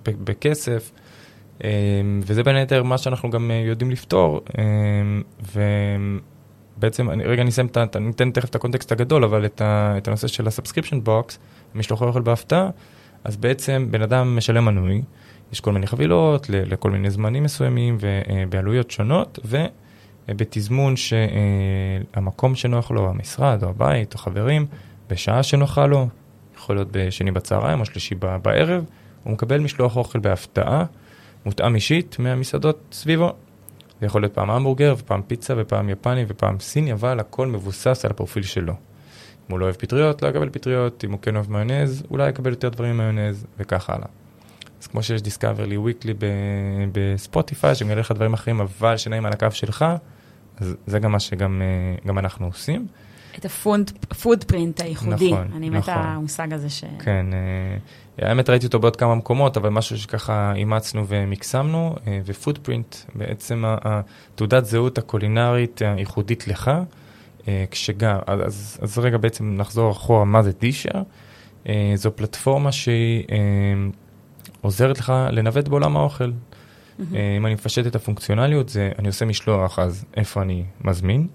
בכסף. 0.04 0.90
אמ, 1.64 2.20
וזה 2.23 2.42
בין 2.42 2.57
היתר 2.57 2.83
מה 2.83 2.99
שאנחנו 2.99 3.31
גם 3.31 3.51
אה, 3.51 3.57
יודעים 3.57 3.90
לפתור, 3.90 4.40
אמ, 4.59 5.23
ובעצם, 6.77 7.11
אני, 7.11 7.25
רגע 7.25 7.42
אני 7.42 7.51
אסיים, 7.51 7.68
אני 7.96 8.11
אתן 8.11 8.31
תכף 8.31 8.49
את 8.49 8.55
הקונטקסט 8.55 8.92
הגדול, 8.92 9.25
אבל 9.25 9.44
את, 9.44 9.61
ה, 9.61 9.94
את 9.99 10.09
הנושא 10.09 10.27
של 10.27 10.46
ה 10.46 10.51
subscription 10.51 11.04
box, 11.04 11.38
משלוחי 11.75 12.05
אוכל 12.05 12.20
בהפתעה, 12.20 12.70
אז 13.25 13.37
בעצם 13.37 13.87
בן 13.90 14.03
אדם 14.03 14.37
משלם 14.37 14.64
מנוי, 14.64 15.03
יש 15.53 15.61
כל 15.61 15.73
מיני 15.73 15.87
חבילות 15.87 16.46
לכל 16.51 16.90
מיני 16.90 17.11
זמנים 17.11 17.42
מסוימים 17.42 17.99
ובעלויות 18.01 18.90
אה, 18.90 18.94
שונות, 18.94 19.38
ובתזמון 20.29 20.94
שהמקום 20.96 22.55
שנוח 22.55 22.90
לו, 22.90 23.11
המשרד 23.11 23.62
או 23.62 23.68
הבית 23.68 24.14
או 24.14 24.18
חברים, 24.18 24.66
בשעה 25.11 25.42
שנוחה 25.42 25.87
לו, 25.87 26.09
יכול 26.57 26.77
להיות 26.77 26.88
בשני 26.90 27.31
בצהריים 27.31 27.81
או 27.81 27.85
שלישי 27.85 28.14
בערב, 28.42 28.85
הוא 29.25 29.33
מקבל 29.33 29.59
משלוח 29.61 29.96
אוכל 29.96 30.18
בהפתעה. 30.18 30.85
מותאם 31.44 31.74
אישית 31.74 32.16
מהמסעדות 32.18 32.81
סביבו. 32.92 33.33
זה 34.00 34.07
יכול 34.07 34.22
להיות 34.22 34.35
פעם 34.35 34.50
המבורגר, 34.50 34.94
ופעם 34.98 35.22
פיצה, 35.22 35.55
ופעם 35.57 35.88
יפני, 35.88 36.24
ופעם 36.29 36.61
סיני, 36.61 36.92
אבל 36.92 37.20
הכל 37.20 37.46
מבוסס 37.46 38.05
על 38.05 38.11
הפרופיל 38.11 38.42
שלו. 38.42 38.72
אם 38.72 39.53
הוא 39.53 39.59
לא 39.59 39.64
אוהב 39.64 39.74
פטריות, 39.74 40.22
לא 40.22 40.29
יקבל 40.29 40.50
פטריות, 40.50 41.05
אם 41.05 41.12
הוא 41.12 41.20
כן 41.22 41.37
אוהב 41.37 41.50
מיונז, 41.50 42.03
אולי 42.11 42.29
יקבל 42.29 42.50
יותר 42.50 42.68
דברים 42.68 42.96
מיונז, 42.96 43.46
וכך 43.59 43.90
הלאה. 43.90 44.07
אז 44.83 44.87
כמו 44.87 45.03
שיש 45.03 45.22
דיסקאברלי 45.22 45.76
וויקלי 45.76 46.14
בספוטיפיי, 46.92 47.74
שמגלה 47.74 48.00
לך 48.00 48.12
דברים 48.12 48.35
אחרים, 48.35 48.61
אבל 48.61 48.96
שנעים 48.96 49.26
על 49.26 49.33
הקו 49.33 49.46
שלך, 49.50 49.85
אז 50.57 50.76
זה 50.87 50.98
גם 50.98 51.12
מה 51.12 51.20
שגם 51.20 51.62
אה, 52.07 52.18
אנחנו 52.18 52.46
עושים. 52.46 52.87
את 53.38 53.44
ה 54.11 54.17
food 54.17 54.44
print 54.44 54.80
הייחודי, 54.80 55.32
נכון, 55.32 55.50
אני 55.56 55.70
נכון. 55.70 55.94
מתה 55.94 55.94
המושג 55.94 56.52
הזה 56.52 56.70
ש... 56.70 56.84
כן, 56.98 57.26
אה, 57.32 58.28
האמת 58.28 58.50
ראיתי 58.50 58.66
אותו 58.66 58.78
בעוד 58.78 58.96
כמה 58.96 59.14
מקומות, 59.14 59.56
אבל 59.56 59.68
משהו 59.68 59.98
שככה 59.98 60.52
אימצנו 60.54 61.04
ומקסמנו, 61.08 61.94
אה, 62.06 62.20
ו 62.26 62.33
food 62.33 62.59
print, 62.59 62.96
בעצם 63.14 63.64
תעודת 64.34 64.64
זהות 64.64 64.98
הקולינרית 64.98 65.82
הייחודית 65.84 66.48
לך, 66.48 66.70
אה, 67.48 67.64
כשגם, 67.70 68.18
אז, 68.26 68.78
אז 68.82 68.98
רגע 68.98 69.18
בעצם 69.18 69.56
נחזור 69.56 69.92
אחורה, 69.92 70.24
מה 70.24 70.42
זה 70.42 70.52
דישר? 70.60 71.02
זו 71.94 72.16
פלטפורמה 72.16 72.72
שהיא 72.72 73.24
עוזרת 74.60 74.98
לך 74.98 75.12
לנווט 75.30 75.68
בעולם 75.68 75.96
האוכל. 75.96 76.30
Mm-hmm. 76.30 77.02
אם 77.38 77.46
אני 77.46 77.54
מפשט 77.54 77.86
את 77.86 77.94
הפונקציונליות, 77.94 78.68
זה 78.68 78.92
אני 78.98 79.08
עושה 79.08 79.24
משלוח, 79.24 79.78
אז 79.78 80.04
איפה 80.16 80.42
אני 80.42 80.64
מזמין? 80.80 81.26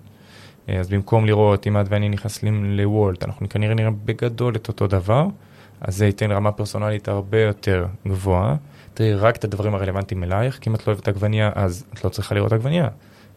אז 0.68 0.90
במקום 0.90 1.26
לראות 1.26 1.68
אם 1.68 1.80
את 1.80 1.86
ואני 1.90 2.10
נכנסים 2.10 2.66
לוולט, 2.66 3.24
אנחנו 3.24 3.50
כנראה 3.50 3.74
נראה 3.74 3.92
בגדול 4.06 4.56
את 4.56 4.68
אותו 4.68 4.88
דבר, 4.88 5.28
אז 5.82 5.98
זה 5.98 6.06
ייתן 6.06 6.32
רמה 6.32 6.52
פרסונלית 6.52 7.08
הרבה 7.08 7.42
יותר 7.42 7.86
גבוהה. 8.08 8.56
תראי 8.94 9.16
רק 9.16 9.36
את 9.36 9.44
הדברים 9.44 9.76
הרלוונטיים 9.76 10.24
אלייך, 10.24 10.58
כי 10.62 10.70
אם 10.70 10.76
את 10.76 10.88
לא 10.88 10.94
אוהבת 10.94 11.08
עגבנייה, 11.08 11.52
אז 11.56 11.86
את 11.94 12.04
לא 12.04 12.10
צריכה 12.10 12.36
לראות 12.36 12.54
עגבנייה. 12.54 12.88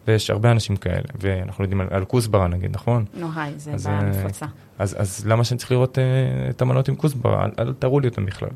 ויש 0.07 0.29
הרבה 0.29 0.51
אנשים 0.51 0.75
כאלה, 0.75 1.03
ואנחנו 1.19 1.63
יודעים 1.63 1.81
על, 1.81 1.87
על 1.91 2.05
כוסברה 2.05 2.47
נגיד, 2.47 2.71
נכון? 2.73 3.05
נו, 3.13 3.27
היי, 3.35 3.53
זה 3.57 3.71
בעיה 3.85 3.99
אה, 3.99 4.03
נפוצה. 4.03 4.45
אז, 4.79 4.95
אז 5.01 5.25
למה 5.25 5.43
שאני 5.43 5.57
צריך 5.57 5.71
לראות 5.71 5.99
אה, 5.99 6.03
את 6.49 6.61
המנות 6.61 6.89
עם 6.89 6.95
כוסברה? 6.95 7.45
אל, 7.45 7.49
אל 7.59 7.73
תראו 7.79 7.99
לי 7.99 8.07
אותם 8.07 8.25
בכלל. 8.25 8.49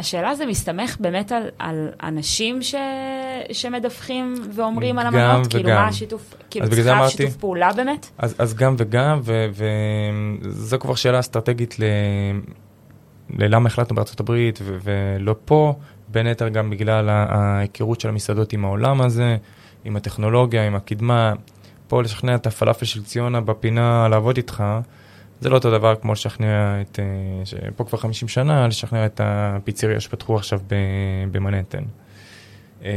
השאלה 0.00 0.34
זה 0.34 0.46
מסתמך 0.46 0.96
באמת 1.00 1.32
על, 1.32 1.42
על 1.58 1.88
אנשים 2.02 2.62
ש... 2.62 2.74
שמדווחים 3.52 4.34
ואומרים 4.54 4.98
על 4.98 5.06
המנות? 5.06 5.46
כאילו, 5.46 5.64
וגם. 5.64 5.76
מה 5.82 5.88
השיתוף, 5.88 6.34
כאילו, 6.50 6.70
צריכה 6.70 6.92
אמרתי- 6.92 7.16
שיתוף 7.16 7.36
פעולה 7.36 7.72
באמת? 7.72 8.06
אז, 8.18 8.34
אז 8.38 8.54
גם 8.54 8.74
וגם, 8.78 9.20
וזו 9.24 10.78
כבר 10.78 10.94
שאלה 10.94 11.20
אסטרטגית 11.20 11.78
ל... 11.80 11.82
ללמה 13.38 13.66
החלטנו 13.66 13.96
בארצות 13.96 14.20
הברית 14.20 14.58
ו- 14.62 14.78
ולא 14.82 15.34
פה, 15.44 15.74
בין 16.08 16.26
היתר 16.26 16.48
גם 16.48 16.70
בגלל 16.70 17.08
ההיכרות 17.08 18.00
של 18.00 18.08
המסעדות 18.08 18.52
עם 18.52 18.64
העולם 18.64 19.00
הזה, 19.00 19.36
עם 19.84 19.96
הטכנולוגיה, 19.96 20.66
עם 20.66 20.74
הקדמה. 20.74 21.32
פה 21.88 22.02
לשכנע 22.02 22.34
את 22.34 22.46
הפלאפל 22.46 22.84
של 22.86 23.04
ציונה 23.04 23.40
בפינה 23.40 24.08
לעבוד 24.08 24.36
איתך, 24.36 24.64
זה 25.40 25.48
לא 25.48 25.54
אותו 25.54 25.70
דבר 25.70 25.94
כמו 25.96 26.12
לשכנע 26.12 26.80
את, 26.80 26.98
אה, 27.62 27.70
פה 27.76 27.84
כבר 27.84 27.98
50 27.98 28.28
שנה, 28.28 28.66
לשכנע 28.68 29.06
את 29.06 29.20
הפיצריה 29.24 30.00
שפתחו 30.00 30.36
עכשיו 30.36 30.60
במנהטן. 31.30 31.82
אה, 32.84 32.90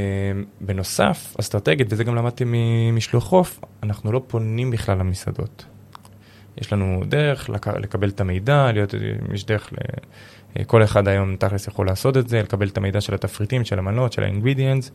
בנוסף, 0.62 1.36
אסטרטגית, 1.40 1.88
וזה 1.90 2.04
גם 2.04 2.16
למדתי 2.16 2.44
ממשלוח 2.48 3.24
חוף, 3.24 3.60
אנחנו 3.84 4.12
לא 4.12 4.22
פונים 4.28 4.72
בכלל 4.72 4.98
למסעדות. 4.98 5.66
יש 6.58 6.74
לנו 6.74 7.04
דרך 7.08 7.50
לק- 7.50 7.68
לקבל 7.68 8.10
את 8.10 8.22
המידע, 8.22 8.72
להיות, 8.74 8.94
יש 9.34 9.46
דרך, 9.46 9.74
ל, 9.74 9.78
כל 10.64 10.84
אחד 10.84 11.08
היום 11.08 11.36
תכלס 11.36 11.68
יכול 11.68 11.86
לעשות 11.88 12.18
את 12.18 12.30
זה, 12.30 12.42
לקבל 12.42 12.68
את 12.68 12.78
המידע 12.78 13.02
של 13.02 13.14
התפריטים, 13.14 13.66
של 13.66 13.80
המנות, 13.80 14.14
של 14.14 14.24
ה-ingredients, 14.24 14.90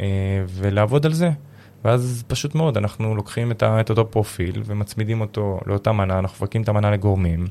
אה, 0.00 0.06
ולעבוד 0.48 1.06
על 1.06 1.12
זה. 1.12 1.30
ואז 1.84 2.24
פשוט 2.26 2.54
מאוד, 2.54 2.76
אנחנו 2.76 3.14
לוקחים 3.14 3.50
את, 3.50 3.62
ה, 3.62 3.80
את 3.80 3.90
אותו 3.90 4.10
פרופיל 4.10 4.62
ומצמידים 4.66 5.20
אותו 5.20 5.60
לאותה 5.66 5.92
מנה, 5.92 6.18
אנחנו 6.18 6.34
מפרקים 6.36 6.62
את 6.62 6.68
המנה 6.68 6.90
לגורמים. 6.90 7.46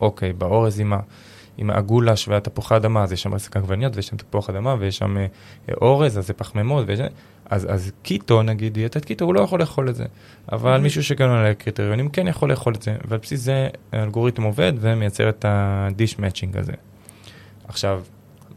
אוקיי, 0.00 0.32
באורז 0.32 0.80
עם, 0.80 0.92
ה, 0.92 0.98
עם 1.58 1.70
הגולש 1.70 2.28
והתפוחי 2.28 2.76
אדמה, 2.76 3.02
אז 3.02 3.12
יש 3.12 3.22
שם 3.22 3.34
רסק 3.34 3.56
עגבניות 3.56 3.96
ויש 3.96 4.06
שם 4.06 4.16
תפוח 4.16 4.50
אדמה 4.50 4.76
ויש 4.78 4.98
שם 4.98 5.16
אה, 5.16 5.26
אה, 5.68 5.74
אורז, 5.80 6.18
אז 6.18 6.26
זה 6.26 6.32
פחמימות, 6.32 6.84
ויש, 6.88 7.00
אז, 7.50 7.66
אז 7.70 7.92
קיטו, 8.02 8.42
נגיד, 8.42 8.74
דיאטת 8.74 9.04
קיטו, 9.04 9.24
הוא 9.24 9.34
לא 9.34 9.40
יכול 9.40 9.60
לאכול 9.60 9.88
את 9.88 9.94
זה. 9.94 10.04
אבל 10.52 10.76
Mhm. 10.76 10.82
מישהו 10.82 11.04
שכן 11.04 11.28
עונה 11.28 11.50
לקריטריונים 11.50 12.08
כן 12.08 12.28
יכול 12.28 12.50
לאכול 12.50 12.74
את 12.74 12.82
זה, 12.82 12.96
ועל 13.08 13.18
בסיס 13.18 13.40
זה 13.40 13.68
האלגוריתם 13.92 14.42
עובד 14.42 14.72
ומייצר 14.80 15.28
את 15.28 15.44
ה-dish 15.44 16.14
matching 16.16 16.58
הזה. 16.58 16.72
עכשיו, 17.68 18.02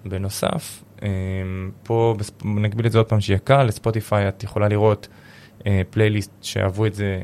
בנוסף, 0.05 0.83
פה 1.83 2.15
בספ- 2.19 2.45
נקביל 2.45 2.85
את 2.85 2.91
זה 2.91 2.97
עוד 2.97 3.07
פעם 3.07 3.21
שיהיה 3.21 3.39
קל, 3.39 3.63
לספוטיפיי 3.63 4.27
את 4.27 4.43
יכולה 4.43 4.67
לראות 4.67 5.07
אה, 5.67 5.81
פלייליסט 5.89 6.31
שאהבו 6.41 6.85
את 6.85 6.93
זה 6.93 7.21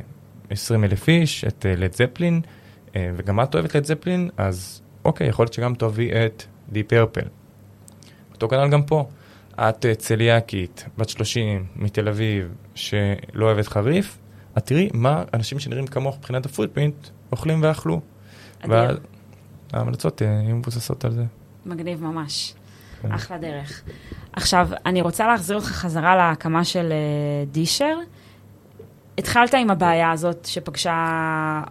20 0.49 0.83
אלף 0.83 1.07
איש, 1.07 1.45
את 1.45 1.65
לד 1.77 1.93
זפלין, 1.93 2.41
אה, 2.95 3.11
וגם 3.15 3.41
את 3.41 3.55
אוהבת 3.55 3.75
לד 3.75 3.85
זפלין, 3.85 4.29
אז 4.37 4.81
אוקיי, 5.05 5.27
יכול 5.27 5.43
להיות 5.43 5.53
שגם 5.53 5.75
תאהבי 5.75 6.11
את 6.11 6.43
די 6.71 6.83
פרפל. 6.83 7.27
אותו 8.33 8.47
כנ"ל 8.47 8.69
גם 8.69 8.83
פה. 8.83 9.07
את 9.55 9.85
אה, 9.85 9.95
צליאקית, 9.95 10.85
בת 10.97 11.09
30, 11.09 11.65
מתל 11.75 12.07
אביב, 12.07 12.53
שלא 12.75 13.45
אוהבת 13.45 13.67
חריף, 13.67 14.17
את 14.57 14.65
תראי 14.65 14.89
מה 14.93 15.23
אנשים 15.33 15.59
שנראים 15.59 15.87
כמוך 15.87 16.17
מבחינת 16.17 16.45
הפוטפרינט 16.45 17.07
אוכלים 17.31 17.59
ואכלו. 17.63 18.01
אדיר. 18.61 18.99
וההמלצות 19.73 20.21
אה, 20.21 20.27
יהיו 20.27 20.55
מבוססות 20.55 21.05
על 21.05 21.11
זה. 21.11 21.23
מגניב 21.65 22.03
ממש. 22.03 22.53
כן. 23.01 23.11
אחלה 23.11 23.37
דרך. 23.37 23.83
עכשיו, 24.33 24.69
אני 24.85 25.01
רוצה 25.01 25.27
להחזיר 25.27 25.55
אותך 25.55 25.67
חזרה 25.67 26.15
להקמה 26.15 26.63
של 26.63 26.91
אה, 26.91 27.45
דישר. 27.51 27.97
התחלת 29.17 29.53
עם 29.53 29.69
הבעיה 29.71 30.11
הזאת 30.11 30.45
שפגשה 30.45 31.61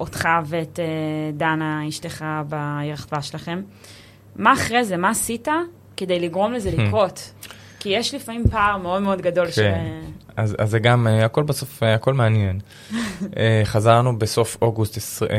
אותך 0.00 0.28
ואת 0.46 0.80
אה, 0.80 0.84
דנה, 1.32 1.88
אשתך, 1.88 2.24
בירח 2.48 3.06
דבש 3.06 3.28
שלכם. 3.28 3.62
מה 4.36 4.52
אחרי 4.52 4.84
זה? 4.84 4.96
מה 4.96 5.10
עשית 5.10 5.48
כדי 5.96 6.20
לגרום 6.20 6.52
לזה 6.52 6.70
לקרות? 6.76 7.32
כי 7.80 7.88
יש 7.88 8.14
לפעמים 8.14 8.44
פער 8.50 8.76
מאוד 8.76 9.02
מאוד 9.02 9.20
גדול 9.20 9.50
ש... 9.50 9.58
כן. 9.58 10.00
אז, 10.36 10.56
אז 10.58 10.70
זה 10.70 10.78
גם, 10.78 11.06
אה, 11.06 11.24
הכל 11.24 11.42
בסוף, 11.42 11.82
אה, 11.82 11.94
הכל 11.94 12.14
מעניין. 12.14 12.60
אה, 13.36 13.60
חזרנו 13.64 14.18
בסוף 14.18 14.56
אוגוסט 14.62 14.96
20, 14.96 15.30
אה, 15.30 15.36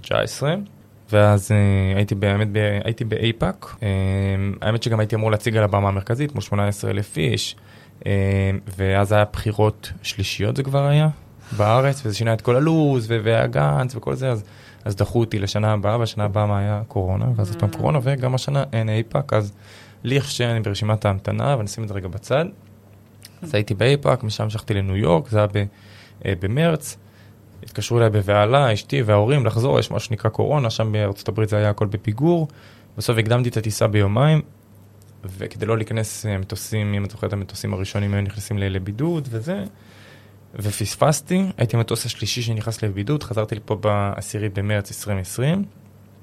19, 0.00 0.54
ואז 1.12 1.52
אה, 1.52 1.56
הייתי 1.96 2.14
באמת, 2.14 2.48
הייתי 2.84 3.04
באיפא"ק. 3.04 3.76
אה, 3.82 3.88
האמת 4.62 4.82
שגם 4.82 5.00
הייתי 5.00 5.16
אמור 5.16 5.30
להציג 5.30 5.56
על 5.56 5.64
הבמה 5.64 5.88
המרכזית 5.88 6.34
מול 6.34 6.42
18 6.42 6.90
אלף 6.90 7.16
איש, 7.16 7.56
אה, 8.06 8.12
ואז 8.76 9.12
היה 9.12 9.24
בחירות 9.32 9.92
שלישיות 10.02 10.56
זה 10.56 10.62
כבר 10.62 10.86
היה 10.86 11.08
בארץ, 11.56 12.02
וזה 12.06 12.14
שינה 12.16 12.32
את 12.32 12.40
כל 12.40 12.56
הלו"ז, 12.56 13.06
ו- 13.10 13.18
והגאנץ 13.22 13.96
וכל 13.96 14.14
זה, 14.14 14.30
אז, 14.30 14.44
אז 14.84 14.96
דחו 14.96 15.20
אותי 15.20 15.38
לשנה 15.38 15.72
הבאה, 15.72 15.98
והשנה 15.98 16.24
הבאה 16.24 16.46
מה 16.46 16.58
היה 16.58 16.82
קורונה, 16.88 17.26
ואז 17.36 17.50
עוד 17.50 17.60
פעם 17.60 17.70
Mm. 17.70 17.76
קורונה, 17.76 17.98
וגם 18.02 18.34
השנה 18.34 18.64
אין 18.72 18.88
איפא"ק, 18.88 19.32
אז 19.32 19.52
לי 20.04 20.20
שאני 20.20 20.60
ברשימת 20.60 21.04
ההמתנה, 21.04 21.54
ואני 21.56 21.66
אשים 21.66 21.84
את 21.84 21.88
זה 21.88 21.94
רגע 21.94 22.08
בצד. 22.08 22.44
אז 23.42 23.54
הייתי 23.54 23.74
באיפא"ק, 23.74 24.22
משם 24.22 24.44
המשכתי 24.44 24.74
לניו 24.74 24.96
יורק, 24.96 25.28
זה 25.28 25.38
היה 25.38 25.46
ב, 25.46 25.64
במרץ. 26.40 26.96
התקשרו 27.66 27.98
אליי 27.98 28.10
בבהלה, 28.10 28.72
אשתי 28.72 29.02
וההורים 29.02 29.46
לחזור, 29.46 29.78
יש 29.78 29.90
משהו 29.90 30.08
שנקרא 30.08 30.30
קורונה, 30.30 30.70
שם 30.70 30.92
בארצות 30.92 31.28
הברית 31.28 31.48
זה 31.48 31.56
היה 31.56 31.70
הכל 31.70 31.86
בפיגור. 31.86 32.48
בסוף 32.98 33.18
הקדמתי 33.18 33.48
את 33.48 33.56
הטיסה 33.56 33.86
ביומיים, 33.86 34.42
וכדי 35.24 35.66
לא 35.66 35.76
להיכנס 35.76 36.26
אה, 36.26 36.38
מטוסים, 36.38 36.94
אם 36.94 37.04
את 37.04 37.10
זוכרת, 37.10 37.32
המטוסים 37.32 37.74
הראשונים 37.74 38.14
היו 38.14 38.22
נכנסים 38.22 38.58
לבידוד 38.58 39.28
וזה, 39.30 39.64
ופספסתי, 40.54 41.44
הייתי 41.56 41.76
המטוס 41.76 42.06
השלישי 42.06 42.42
שנכנס 42.42 42.82
לבידוד, 42.82 43.22
חזרתי 43.22 43.54
לפה 43.54 43.74
בעשירי 43.74 44.48
במרץ 44.48 44.90
2020, 44.90 45.64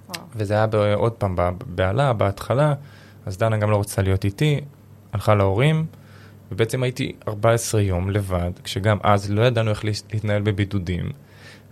וואו. 0.09 0.25
וזה 0.35 0.53
היה 0.53 0.65
עוד 0.95 1.11
פעם 1.11 1.35
בבהלה, 1.35 2.13
בהתחלה, 2.13 2.73
אז 3.25 3.37
דנה 3.37 3.57
גם 3.57 3.71
לא 3.71 3.75
רוצה 3.75 4.01
להיות 4.01 4.25
איתי, 4.25 4.61
הלכה 5.13 5.35
להורים, 5.35 5.85
ובעצם 6.51 6.83
הייתי 6.83 7.11
14 7.27 7.81
יום 7.81 8.09
לבד, 8.09 8.51
כשגם 8.63 8.97
אז 9.03 9.31
לא 9.31 9.41
ידענו 9.41 9.69
איך 9.69 9.85
להתנהל 9.85 10.41
בבידודים, 10.41 11.11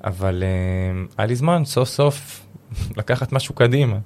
אבל 0.03 0.43
אה, 0.43 1.03
היה 1.17 1.27
לי 1.27 1.35
זמן 1.35 1.65
סוף 1.65 1.89
סוף 1.89 2.45
לקחת 2.97 3.31
משהו 3.31 3.55
קדימה, 3.55 3.97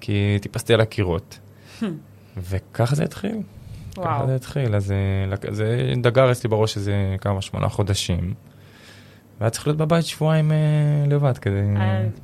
כי 0.00 0.38
טיפסתי 0.42 0.74
על 0.74 0.80
הקירות. 0.80 1.38
וככה 2.36 2.94
זה 2.94 3.04
התחיל, 3.04 3.36
ככה 3.92 4.00
וואו. 4.00 4.26
זה 4.26 4.34
התחיל, 4.34 4.76
אז 4.76 4.92
אה, 4.92 5.52
זה 5.52 5.92
דגר 6.02 6.32
אצלי 6.32 6.50
בראש 6.50 6.76
איזה 6.76 7.16
כמה, 7.20 7.42
שמונה 7.42 7.68
חודשים. 7.68 8.34
והיה 9.40 9.50
צריך 9.50 9.66
להיות 9.66 9.78
בבית 9.78 10.04
שבועיים 10.04 10.52
אה, 10.52 10.56
לבד 11.06 11.38
כדי... 11.38 11.74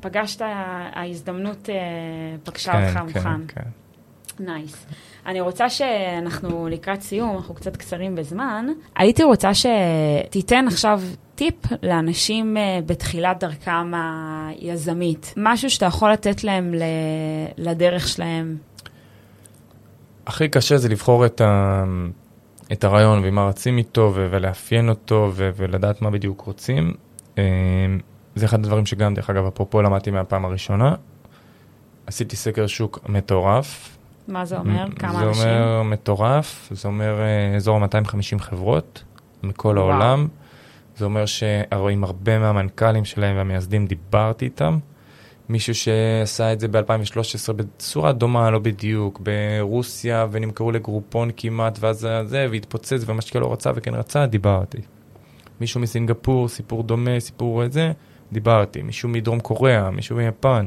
פגשת, 0.00 0.40
ההזדמנות 0.94 1.70
אה, 1.70 1.74
פגשה 2.44 2.72
כן, 2.72 2.98
אותך 2.98 3.18
כן, 3.18 3.28
מוכן. 3.28 3.46
כן. 3.48 3.68
נייס. 4.40 4.86
אני 5.26 5.40
רוצה 5.40 5.70
שאנחנו 5.70 6.68
לקראת 6.68 7.02
סיום, 7.02 7.36
אנחנו 7.36 7.54
קצת 7.54 7.76
קצרים 7.76 8.14
בזמן. 8.14 8.66
הייתי 8.96 9.22
רוצה 9.24 9.50
שתיתן 9.54 10.66
עכשיו 10.66 11.00
טיפ 11.34 11.54
לאנשים 11.82 12.56
אה, 12.56 12.78
בתחילת 12.86 13.40
דרכם 13.40 13.92
היזמית. 13.94 15.34
משהו 15.36 15.70
שאתה 15.70 15.86
יכול 15.86 16.12
לתת 16.12 16.44
להם 16.44 16.74
לדרך 17.58 18.08
שלהם. 18.08 18.56
הכי 20.26 20.48
קשה 20.48 20.76
זה 20.76 20.88
לבחור 20.88 21.26
את, 21.26 21.40
ה... 21.40 21.84
את 22.72 22.84
הרעיון 22.84 23.20
ומה 23.24 23.48
רצים 23.48 23.78
איתו 23.78 24.12
ו... 24.14 24.28
ולאפיין 24.30 24.88
אותו 24.88 25.30
ו... 25.34 25.50
ולדעת 25.56 26.02
מה 26.02 26.10
בדיוק 26.10 26.40
רוצים. 26.40 26.94
אה, 27.38 27.44
זה 28.34 28.46
אחד 28.46 28.58
הדברים 28.58 28.86
שגם, 28.86 29.14
דרך 29.14 29.30
אגב, 29.30 29.46
אפרופו 29.46 29.82
למדתי 29.82 30.10
מהפעם 30.10 30.44
הראשונה. 30.44 30.94
עשיתי 32.06 32.36
סקר 32.36 32.66
שוק 32.66 32.98
מטורף. 33.08 33.95
מה 34.28 34.44
זה 34.44 34.58
אומר? 34.58 34.86
כמה 34.98 35.12
זה 35.12 35.28
אנשים? 35.28 35.42
אומר 35.48 35.82
מטורף, 35.82 36.68
זה 36.74 36.88
אומר 36.88 37.20
אה, 37.20 37.56
אזור 37.56 37.76
ה-250 37.84 38.38
חברות 38.38 39.04
מכל 39.42 39.68
וואו. 39.78 39.90
העולם. 39.92 40.28
זה 40.96 41.04
אומר 41.04 41.26
שעם 41.26 42.04
הרבה 42.04 42.38
מהמנכ"לים 42.38 43.04
שלהם 43.04 43.36
והמייסדים 43.36 43.86
דיברתי 43.86 44.44
איתם. 44.44 44.78
מישהו 45.48 45.74
שעשה 45.74 46.52
את 46.52 46.60
זה 46.60 46.68
ב-2013 46.68 47.52
בצורה 47.56 48.12
דומה, 48.12 48.50
לא 48.50 48.58
בדיוק, 48.58 49.20
ברוסיה, 49.22 50.26
ונמכרו 50.30 50.72
לגרופון 50.72 51.30
כמעט, 51.36 51.78
ואז 51.80 51.98
זה- 52.00 52.24
זה, 52.26 52.46
והתפוצץ, 52.50 53.02
ומשקיע 53.06 53.40
לא 53.40 53.52
רצה 53.52 53.70
וכן 53.74 53.94
רצה, 53.94 54.26
דיברתי. 54.26 54.78
מישהו 55.60 55.80
מסינגפור, 55.80 56.48
סיפור 56.48 56.82
דומה, 56.82 57.20
סיפור 57.20 57.62
זה, 57.68 57.92
דיברתי. 58.32 58.82
מישהו 58.82 59.08
מדרום 59.08 59.40
קוריאה, 59.40 59.90
מישהו 59.90 60.16
מיפן. 60.16 60.66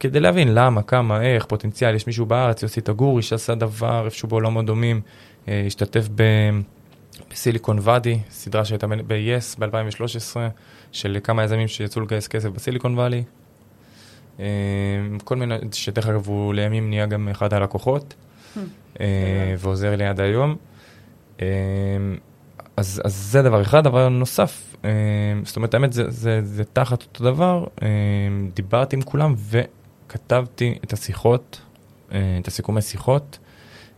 כדי 0.00 0.20
להבין 0.20 0.54
למה, 0.54 0.82
כמה, 0.82 1.22
איך, 1.22 1.44
פוטנציאל, 1.44 1.94
יש 1.94 2.06
מישהו 2.06 2.26
בארץ, 2.26 2.62
יוסי 2.62 2.80
תגורי, 2.80 3.22
שעשה 3.22 3.54
דבר 3.54 4.04
איפשהו 4.04 4.28
בעולמות 4.28 4.66
דומים, 4.66 5.00
אה, 5.48 5.64
השתתף 5.66 6.08
ב... 6.14 6.22
בסיליקון 7.30 7.78
ואדי, 7.82 8.18
סדרה 8.30 8.64
שהייתה 8.64 8.86
ב-yes 8.86 9.58
ב-2013, 9.58 10.36
של 10.92 11.18
כמה 11.24 11.44
יזמים 11.44 11.68
שיצאו 11.68 12.02
לגייס 12.02 12.28
כסף 12.28 12.48
בסיליקון 12.48 12.98
ואלי. 12.98 13.22
אה, 14.40 14.46
כל 15.24 15.36
מיני, 15.36 15.54
שדרך 15.72 16.06
אגב 16.06 16.28
הוא 16.28 16.54
לימים 16.54 16.88
נהיה 16.88 17.06
גם 17.06 17.28
אחד 17.28 17.54
הלקוחות, 17.54 18.14
אה, 19.00 19.54
ועוזר 19.58 19.96
לי 19.96 20.06
עד 20.06 20.20
היום. 20.20 20.56
אז, 22.78 23.02
אז 23.04 23.14
זה 23.14 23.42
דבר 23.42 23.62
אחד, 23.62 23.84
דבר 23.84 24.08
נוסף, 24.08 24.76
אה, 24.84 24.90
זאת 25.44 25.56
אומרת, 25.56 25.74
האמת, 25.74 25.92
זה, 25.92 26.10
זה, 26.10 26.40
זה 26.44 26.64
תחת 26.64 27.02
אותו 27.02 27.24
דבר, 27.24 27.66
אה, 27.82 27.88
דיברתי 28.54 28.96
עם 28.96 29.02
כולם 29.02 29.34
וכתבתי 29.38 30.78
את 30.84 30.92
השיחות, 30.92 31.60
אה, 32.12 32.38
את 32.40 32.48
הסיכומי 32.48 32.82
שיחות. 32.82 33.38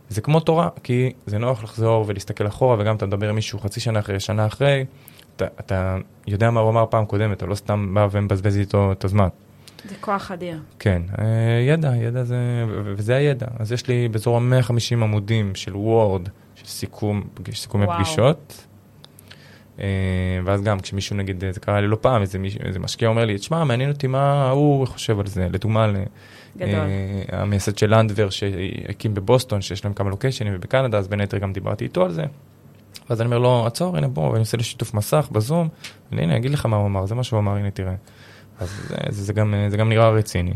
זה 0.09 0.21
כמו 0.21 0.39
תורה, 0.39 0.69
כי 0.83 1.13
זה 1.25 1.37
נוח 1.37 1.63
לחזור 1.63 2.05
ולהסתכל 2.07 2.47
אחורה, 2.47 2.75
וגם 2.79 2.95
אתה 2.95 3.05
מדבר 3.05 3.29
עם 3.29 3.35
מישהו 3.35 3.59
חצי 3.59 3.79
שנה 3.79 3.99
אחרי, 3.99 4.19
שנה 4.19 4.45
אחרי, 4.45 4.85
אתה, 5.35 5.45
אתה 5.59 5.97
יודע 6.27 6.51
מה 6.51 6.59
הוא 6.59 6.69
אמר 6.69 6.85
פעם 6.89 7.05
קודמת, 7.05 7.37
אתה 7.37 7.45
לא 7.45 7.55
סתם 7.55 7.93
בא 7.93 8.07
ומבזבז 8.11 8.57
איתו 8.57 8.91
את 8.91 9.03
הזמן. 9.03 9.27
זה 9.89 9.95
כוח 10.01 10.31
אדיר. 10.31 10.59
כן, 10.79 11.01
ידע, 11.67 11.95
ידע 11.95 12.23
זה, 12.23 12.65
וזה 12.83 13.15
הידע. 13.15 13.47
אז 13.59 13.71
יש 13.71 13.87
לי 13.87 14.07
באזור 14.07 14.37
ה-150 14.37 14.93
עמודים 14.93 15.55
של 15.55 15.77
וורד, 15.77 16.29
של 16.55 16.65
סיכום, 16.65 17.23
סיכומי 17.53 17.85
וואו. 17.85 17.97
פגישות. 17.97 18.67
אה, 19.81 19.87
ואז 20.45 20.61
גם 20.61 20.79
כשמישהו 20.79 21.15
נגיד, 21.15 21.43
זה 21.51 21.59
קרה 21.59 21.81
לי 21.81 21.87
לא 21.87 21.97
פעם, 22.01 22.21
איזה, 22.21 22.39
מישהו, 22.39 22.61
איזה 22.65 22.79
משקיע 22.79 23.09
אומר 23.09 23.25
לי, 23.25 23.37
תשמע, 23.37 23.63
מעניין 23.63 23.89
אותי 23.89 24.07
מה 24.07 24.49
הוא 24.49 24.87
חושב 24.87 25.19
על 25.19 25.27
זה. 25.27 25.47
לדוגמה, 25.51 25.87
גדול. 26.57 26.69
אה, 26.69 27.41
המייסד 27.41 27.77
של 27.77 27.95
לנדבר 27.95 28.29
שהקים 28.29 29.13
בבוסטון, 29.13 29.61
שיש 29.61 29.85
להם 29.85 29.93
כמה 29.93 30.09
לוקיישנים, 30.09 30.53
ובקנדה, 30.55 30.97
אז 30.97 31.07
בין 31.07 31.19
היתר 31.19 31.37
גם 31.37 31.53
דיברתי 31.53 31.83
איתו 31.83 32.03
על 32.03 32.11
זה. 32.11 32.23
ואז 33.09 33.21
אני 33.21 33.25
אומר 33.25 33.39
לו, 33.39 33.65
עצור, 33.67 33.97
הנה 33.97 34.07
בוא, 34.07 34.29
ואני 34.29 34.39
עושה 34.39 34.57
לו 34.57 34.63
שיתוף 34.63 34.93
מסך 34.93 35.29
בזום, 35.31 35.69
הנה, 36.11 36.23
אני 36.23 36.37
אגיד 36.37 36.51
לך 36.51 36.65
מה 36.65 36.77
הוא 36.77 36.85
אמר, 36.85 37.05
זה 37.05 37.15
מה 37.15 37.23
שהוא 37.23 37.39
אמר, 37.39 37.55
הנה 37.55 37.71
תראה. 37.71 37.95
אז 38.59 38.69
זה, 38.87 38.95
זה, 39.09 39.23
זה, 39.23 39.33
גם, 39.33 39.53
זה 39.69 39.77
גם 39.77 39.89
נראה 39.89 40.09
רציני. 40.09 40.53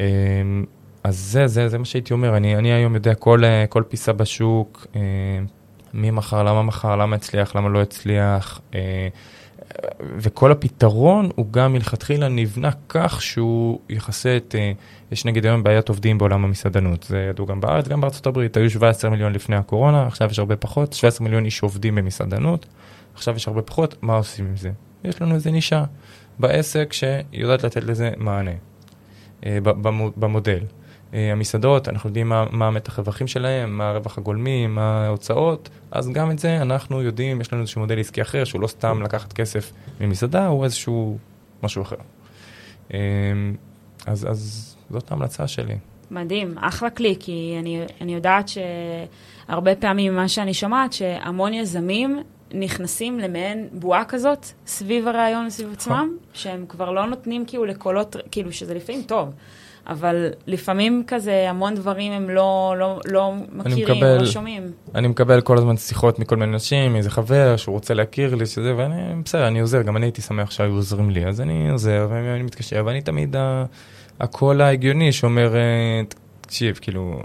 אמ, 0.00 0.64
אז 1.04 1.18
זה, 1.18 1.46
זה, 1.46 1.68
זה 1.68 1.78
מה 1.78 1.84
שהייתי 1.84 2.12
אומר, 2.12 2.36
אני, 2.36 2.56
אני 2.56 2.72
היום 2.72 2.94
יודע 2.94 3.14
כל, 3.14 3.44
אה, 3.44 3.66
כל 3.66 3.82
פיסה 3.88 4.12
בשוק, 4.12 4.86
אה, 4.96 5.00
מי 5.94 6.10
מכר, 6.10 6.42
למה 6.42 6.62
מכר, 6.62 6.96
למה 6.96 7.16
הצליח, 7.16 7.56
למה 7.56 7.68
לא 7.68 7.82
הצליח, 7.82 8.60
אה, 8.74 9.08
וכל 10.00 10.52
הפתרון 10.52 11.30
הוא 11.34 11.46
גם 11.50 11.72
מלכתחילה 11.72 12.28
נבנה 12.28 12.70
כך 12.88 13.22
שהוא 13.22 13.80
יכסה 13.88 14.36
את, 14.36 14.54
אה, 14.58 14.72
יש 15.12 15.24
נגיד 15.24 15.46
היום 15.46 15.62
בעיית 15.62 15.88
עובדים 15.88 16.18
בעולם 16.18 16.44
המסעדנות, 16.44 17.02
זה 17.02 17.26
ידעו 17.30 17.46
גם 17.46 17.60
בארץ, 17.60 17.88
גם 17.88 18.00
בארצות 18.00 18.26
הברית, 18.26 18.56
היו 18.56 18.70
17 18.70 19.10
מיליון 19.10 19.32
לפני 19.32 19.56
הקורונה, 19.56 20.06
עכשיו 20.06 20.30
יש 20.30 20.38
הרבה 20.38 20.56
פחות, 20.56 20.92
17 20.92 21.24
מיליון 21.24 21.44
איש 21.44 21.62
עובדים 21.62 21.94
במסעדנות, 21.94 22.66
עכשיו 23.14 23.36
יש 23.36 23.48
הרבה 23.48 23.62
פחות, 23.62 23.96
מה 24.02 24.16
עושים 24.16 24.46
עם 24.46 24.56
זה? 24.56 24.70
יש 25.04 25.22
לנו 25.22 25.34
איזה 25.34 25.50
נישה 25.50 25.84
בעסק 26.38 26.92
שיודעת 26.92 27.64
לתת 27.64 27.84
לזה 27.84 28.10
מענה 28.16 28.50
אה, 29.46 29.58
במודל. 30.16 30.60
אה, 31.14 31.32
המסעדות, 31.32 31.88
אנחנו 31.88 32.08
יודעים 32.08 32.28
מה, 32.28 32.44
מה 32.50 32.66
המתח 32.66 32.98
רווחים 32.98 33.26
שלהם, 33.26 33.78
מה 33.78 33.88
הרווח 33.88 34.18
הגולמי, 34.18 34.66
מה 34.66 35.06
ההוצאות, 35.06 35.68
אז 35.90 36.10
גם 36.12 36.30
את 36.30 36.38
זה 36.38 36.62
אנחנו 36.62 37.02
יודעים, 37.02 37.40
יש 37.40 37.52
לנו 37.52 37.62
איזשהו 37.62 37.80
מודל 37.80 38.00
עסקי 38.00 38.22
אחר, 38.22 38.44
שהוא 38.44 38.60
לא 38.60 38.66
סתם 38.66 39.02
לקחת 39.02 39.32
כסף 39.32 39.72
ממסעדה, 40.00 40.46
הוא 40.46 40.64
איזשהו 40.64 41.18
משהו 41.62 41.82
אחר. 41.82 41.96
אה, 42.94 42.98
אז, 44.06 44.26
אז 44.30 44.76
זאת 44.90 45.10
ההמלצה 45.10 45.48
שלי. 45.48 45.74
מדהים, 46.10 46.58
אחלה 46.58 46.90
כלי, 46.90 47.16
כי 47.20 47.56
אני, 47.58 47.82
אני 48.00 48.14
יודעת 48.14 48.48
שהרבה 48.48 49.74
פעמים 49.74 50.12
ממה 50.12 50.28
שאני 50.28 50.54
שומעת, 50.54 50.92
שהמון 50.92 51.54
יזמים 51.54 52.22
נכנסים 52.54 53.18
למעין 53.18 53.68
בועה 53.72 54.04
כזאת 54.04 54.46
סביב 54.66 55.08
הרעיון, 55.08 55.50
סביב 55.50 55.72
עצמם, 55.72 56.16
שהם 56.32 56.64
כבר 56.68 56.90
לא 56.90 57.06
נותנים 57.06 57.44
כאילו 57.46 57.64
לקולות, 57.64 58.16
כאילו 58.30 58.52
שזה 58.52 58.74
לפעמים 58.74 59.02
טוב, 59.02 59.28
אבל 59.86 60.28
לפעמים 60.46 61.04
כזה 61.06 61.50
המון 61.50 61.74
דברים 61.74 62.12
הם 62.12 62.30
לא, 62.30 62.74
לא, 62.78 63.00
לא 63.04 63.32
מכירים, 63.52 63.96
מקבל- 63.96 64.18
לא 64.20 64.26
שומעים. 64.26 64.62
אני 64.94 65.08
מקבל 65.08 65.40
כל 65.40 65.58
הזמן 65.58 65.76
שיחות 65.76 66.18
מכל 66.18 66.36
מיני 66.36 66.52
אנשים, 66.52 66.96
איזה 66.96 67.10
חבר 67.10 67.56
שהוא 67.56 67.72
רוצה 67.72 67.94
להכיר 67.94 68.34
לי, 68.34 68.46
שזה, 68.46 68.74
ואני, 68.76 69.22
בסדר, 69.24 69.46
אני 69.48 69.60
עוזר, 69.60 69.82
גם 69.82 69.96
אני 69.96 70.06
הייתי 70.06 70.22
שמח 70.22 70.50
שהיו 70.50 70.72
עוזרים 70.74 71.10
לי, 71.10 71.26
אז 71.26 71.40
אני 71.40 71.70
עוזר, 71.70 72.06
ואני 72.10 72.42
מתקשר, 72.42 72.82
ואני 72.86 73.00
תמיד 73.02 73.36
הקול 74.20 74.60
ההגיוני 74.60 75.12
שאומר, 75.12 75.56
אה, 75.56 75.60
תקשיב, 76.40 76.78
כאילו, 76.82 77.20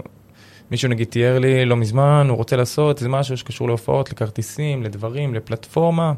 מישהו 0.70 0.88
נגיד 0.88 1.06
תיאר 1.08 1.38
לי 1.38 1.64
לא 1.64 1.76
מזמן, 1.76 2.26
הוא 2.28 2.36
רוצה 2.36 2.56
לעשות 2.56 2.96
איזה 2.98 3.08
משהו 3.08 3.36
שקשור 3.36 3.68
להופעות, 3.68 4.12
לכרטיסים, 4.12 4.82
לדברים, 4.82 5.34
לפלטפורמה. 5.34 6.12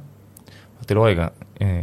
אמרתי 0.78 0.94
לו, 0.94 1.02
רגע, 1.02 1.26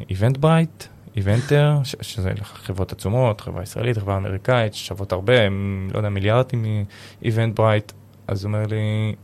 Eventbrite, 0.10 0.84
Eventer, 1.20 1.78
ש- 1.84 1.96
שזה 2.02 2.32
חברות 2.44 2.92
עצומות, 2.92 3.42
חברה 3.42 3.64
ישראלית, 3.64 3.98
חברה 3.98 4.18
אמריקאית, 4.18 4.74
ששוות 4.74 5.12
הרבה, 5.12 5.42
הם, 5.42 5.88
לא 5.94 6.00
יודע, 6.00 6.10
מיליארדים 6.10 6.86
מ 7.22 7.56
Eventbrite. 7.56 7.92
אז 8.28 8.44
הוא 8.44 8.54
אומר 8.54 8.66
לי, 8.68 8.76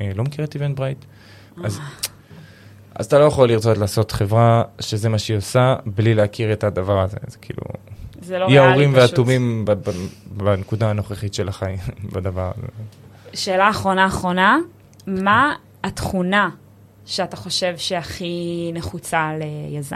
"אה, 0.01 0.11
לא 0.15 0.23
מכיר 0.23 0.45
את 0.45 0.55
Eventbrite? 0.55 1.05
אז, 1.63 1.79
אז 2.95 3.05
אתה 3.05 3.19
לא 3.19 3.23
יכול 3.23 3.49
לרצות 3.49 3.77
לעשות 3.77 4.11
חברה 4.11 4.63
שזה 4.79 5.09
מה 5.09 5.19
שהיא 5.19 5.37
עושה, 5.37 5.75
בלי 5.85 6.13
להכיר 6.13 6.53
את 6.53 6.63
הדבר 6.63 6.99
הזה. 6.99 7.17
זה 7.27 7.37
כאילו, 7.37 7.61
זה 8.21 8.39
לא 8.39 8.45
היא 8.47 8.59
ריאלי 8.59 8.67
ההורים 8.71 8.91
פשוט. 8.91 9.01
והתומים 9.09 9.65
ב- 9.65 9.71
ב- 9.71 9.91
בנקודה 10.31 10.89
הנוכחית 10.89 11.33
של 11.33 11.49
החיים, 11.49 11.77
בדבר 12.13 12.51
הזה. 12.57 12.67
שאלה 13.33 13.69
אחרונה 13.69 14.05
אחרונה, 14.07 14.57
מה 15.07 15.53
התכונה 15.83 16.49
שאתה 17.05 17.37
חושב 17.37 17.73
שהכי 17.77 18.71
נחוצה 18.73 19.31
ליזם, 19.39 19.95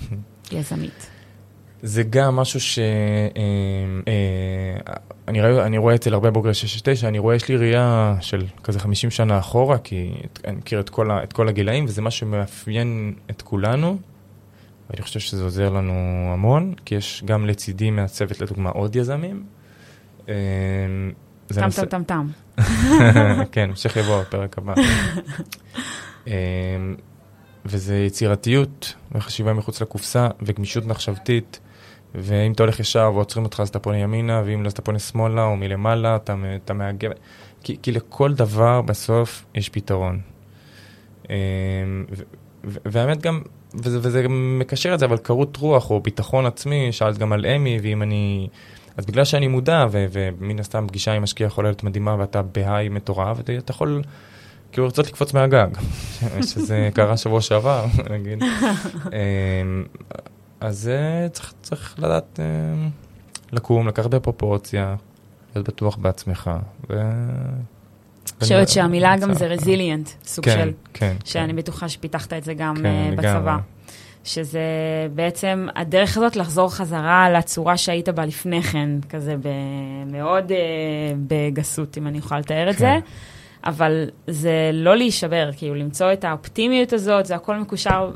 יזמית? 0.52 1.06
זה 1.82 2.02
גם 2.02 2.36
משהו 2.36 2.60
ש... 2.60 2.78
אה, 2.78 2.84
אה, 4.08 4.94
אני, 5.28 5.40
רואה, 5.40 5.66
אני 5.66 5.78
רואה 5.78 5.94
אצל 5.94 6.14
הרבה 6.14 6.30
בוגרי 6.30 6.54
669, 6.54 7.08
אני 7.08 7.18
רואה, 7.18 7.34
יש 7.34 7.48
לי 7.48 7.56
ראייה 7.56 8.16
של 8.20 8.46
כזה 8.62 8.80
50 8.80 9.10
שנה 9.10 9.38
אחורה, 9.38 9.78
כי 9.78 10.12
אני 10.44 10.56
מכיר 10.56 10.80
את 10.80 10.90
כל, 10.90 11.10
את 11.10 11.32
כל 11.32 11.48
הגילאים, 11.48 11.84
וזה 11.84 12.02
מה 12.02 12.10
שמאפיין 12.10 13.14
את 13.30 13.42
כולנו, 13.42 13.98
ואני 14.90 15.02
חושב 15.02 15.20
שזה 15.20 15.42
עוזר 15.42 15.70
לנו 15.70 15.92
המון, 16.32 16.74
כי 16.84 16.94
יש 16.94 17.22
גם 17.24 17.46
לצידי 17.46 17.90
מהצוות, 17.90 18.40
לדוגמה, 18.40 18.70
עוד 18.70 18.96
יזמים. 18.96 19.44
אה, 20.28 20.34
טם 21.46 21.68
טם 21.70 21.84
טם 21.86 22.02
טם. 22.02 22.26
כן, 23.52 23.68
המשך 23.70 23.96
יבוא 23.96 24.20
בפרק 24.20 24.58
הבא. 24.58 24.74
וזה 27.64 27.98
יצירתיות 27.98 28.94
וחשיבה 29.12 29.52
מחוץ 29.52 29.82
לקופסה 29.82 30.28
וגמישות 30.42 30.86
מחשבתית. 30.86 31.60
ואם 32.14 32.52
אתה 32.52 32.62
הולך 32.62 32.80
ישר 32.80 33.10
ועוצרים 33.14 33.44
אותך 33.44 33.60
אז 33.60 33.68
אתה 33.68 33.78
פונה 33.78 33.98
ימינה, 33.98 34.42
ואם 34.46 34.62
לא 34.62 34.66
אז 34.66 34.72
אתה 34.72 34.82
פונה 34.82 34.98
שמאלה 34.98 35.44
או 35.44 35.56
מלמעלה, 35.56 36.16
אתה, 36.16 36.34
אתה 36.64 36.74
מאגב. 36.74 37.10
כי, 37.62 37.76
כי 37.82 37.92
לכל 37.92 38.34
דבר 38.34 38.82
בסוף 38.82 39.44
יש 39.54 39.68
פתרון. 39.68 40.20
אמ, 41.30 41.34
והאמת 42.64 43.22
גם, 43.22 43.40
וזה, 43.74 43.98
וזה 44.02 44.26
מקשר 44.28 44.94
את 44.94 44.98
זה, 44.98 45.06
אבל 45.06 45.16
קרות 45.16 45.56
רוח 45.56 45.90
או 45.90 46.00
ביטחון 46.00 46.46
עצמי, 46.46 46.92
שאלת 46.92 47.18
גם 47.18 47.32
על 47.32 47.46
אמי, 47.46 47.78
ואם 47.82 48.02
אני... 48.02 48.48
אז 48.96 49.06
בגלל 49.06 49.24
שאני 49.24 49.48
מודע, 49.48 49.86
ו- 49.90 50.06
ומן 50.12 50.58
הסתם 50.58 50.84
פגישה 50.88 51.12
עם 51.12 51.22
משקיע 51.22 51.46
יכולה 51.46 51.68
להיות 51.68 51.82
מדהימה, 51.84 52.16
ואתה 52.18 52.42
בהיי 52.42 52.88
מטורף, 52.88 53.36
ואתה 53.36 53.52
יכול 53.70 54.02
כאילו 54.72 54.86
לרצות 54.86 55.06
לקפוץ 55.06 55.34
מהגג, 55.34 55.68
שזה 56.50 56.88
קרה 56.94 57.16
שבוע 57.16 57.40
שעבר, 57.40 57.86
נגיד. 58.14 58.42
אז 60.62 60.88
אה, 60.88 61.28
צריך, 61.28 61.52
צריך 61.62 61.94
לדעת 61.98 62.40
אמ, 62.40 62.90
לקום, 63.52 63.88
לקחת 63.88 64.10
בפרופורציה, 64.10 64.94
להיות 65.54 65.68
בטוח 65.68 65.96
בעצמך. 65.96 66.50
ו... 66.90 66.94
חושבת 68.40 68.68
שהמילה 68.68 69.16
גם 69.16 69.34
זה 69.34 69.46
רזיליאנט, 69.46 70.08
סוג 70.24 70.44
כן, 70.44 70.50
של, 70.50 70.72
כן, 70.92 71.16
שאני 71.24 71.48
כן. 71.48 71.56
בטוחה 71.56 71.88
שפיתחת 71.88 72.32
את 72.32 72.44
זה 72.44 72.54
גם 72.54 72.76
כן, 72.76 72.86
אה, 72.86 73.10
בצבא. 73.16 73.38
לגמרי. 73.38 73.62
שזה 74.24 74.60
בעצם 75.14 75.66
הדרך 75.76 76.16
הזאת 76.16 76.36
לחזור 76.36 76.74
חזרה 76.74 77.30
לצורה 77.30 77.76
שהיית 77.76 78.08
בה 78.08 78.24
לפני 78.24 78.62
כן, 78.62 78.88
כזה 79.08 79.36
מאוד 80.06 80.52
אה, 80.52 80.58
בגסות, 81.26 81.98
אם 81.98 82.06
אני 82.06 82.18
יכולה 82.18 82.40
לתאר 82.40 82.70
את 82.70 82.76
כן. 82.76 82.78
זה. 82.80 82.98
אבל 83.64 84.10
זה 84.26 84.70
לא 84.72 84.96
להישבר, 84.96 85.50
כאילו 85.56 85.74
למצוא 85.74 86.12
את 86.12 86.24
האופטימיות 86.24 86.92
הזאת, 86.92 87.26
זה 87.26 87.34
הכל 87.34 87.56
מקושר, 87.56 88.10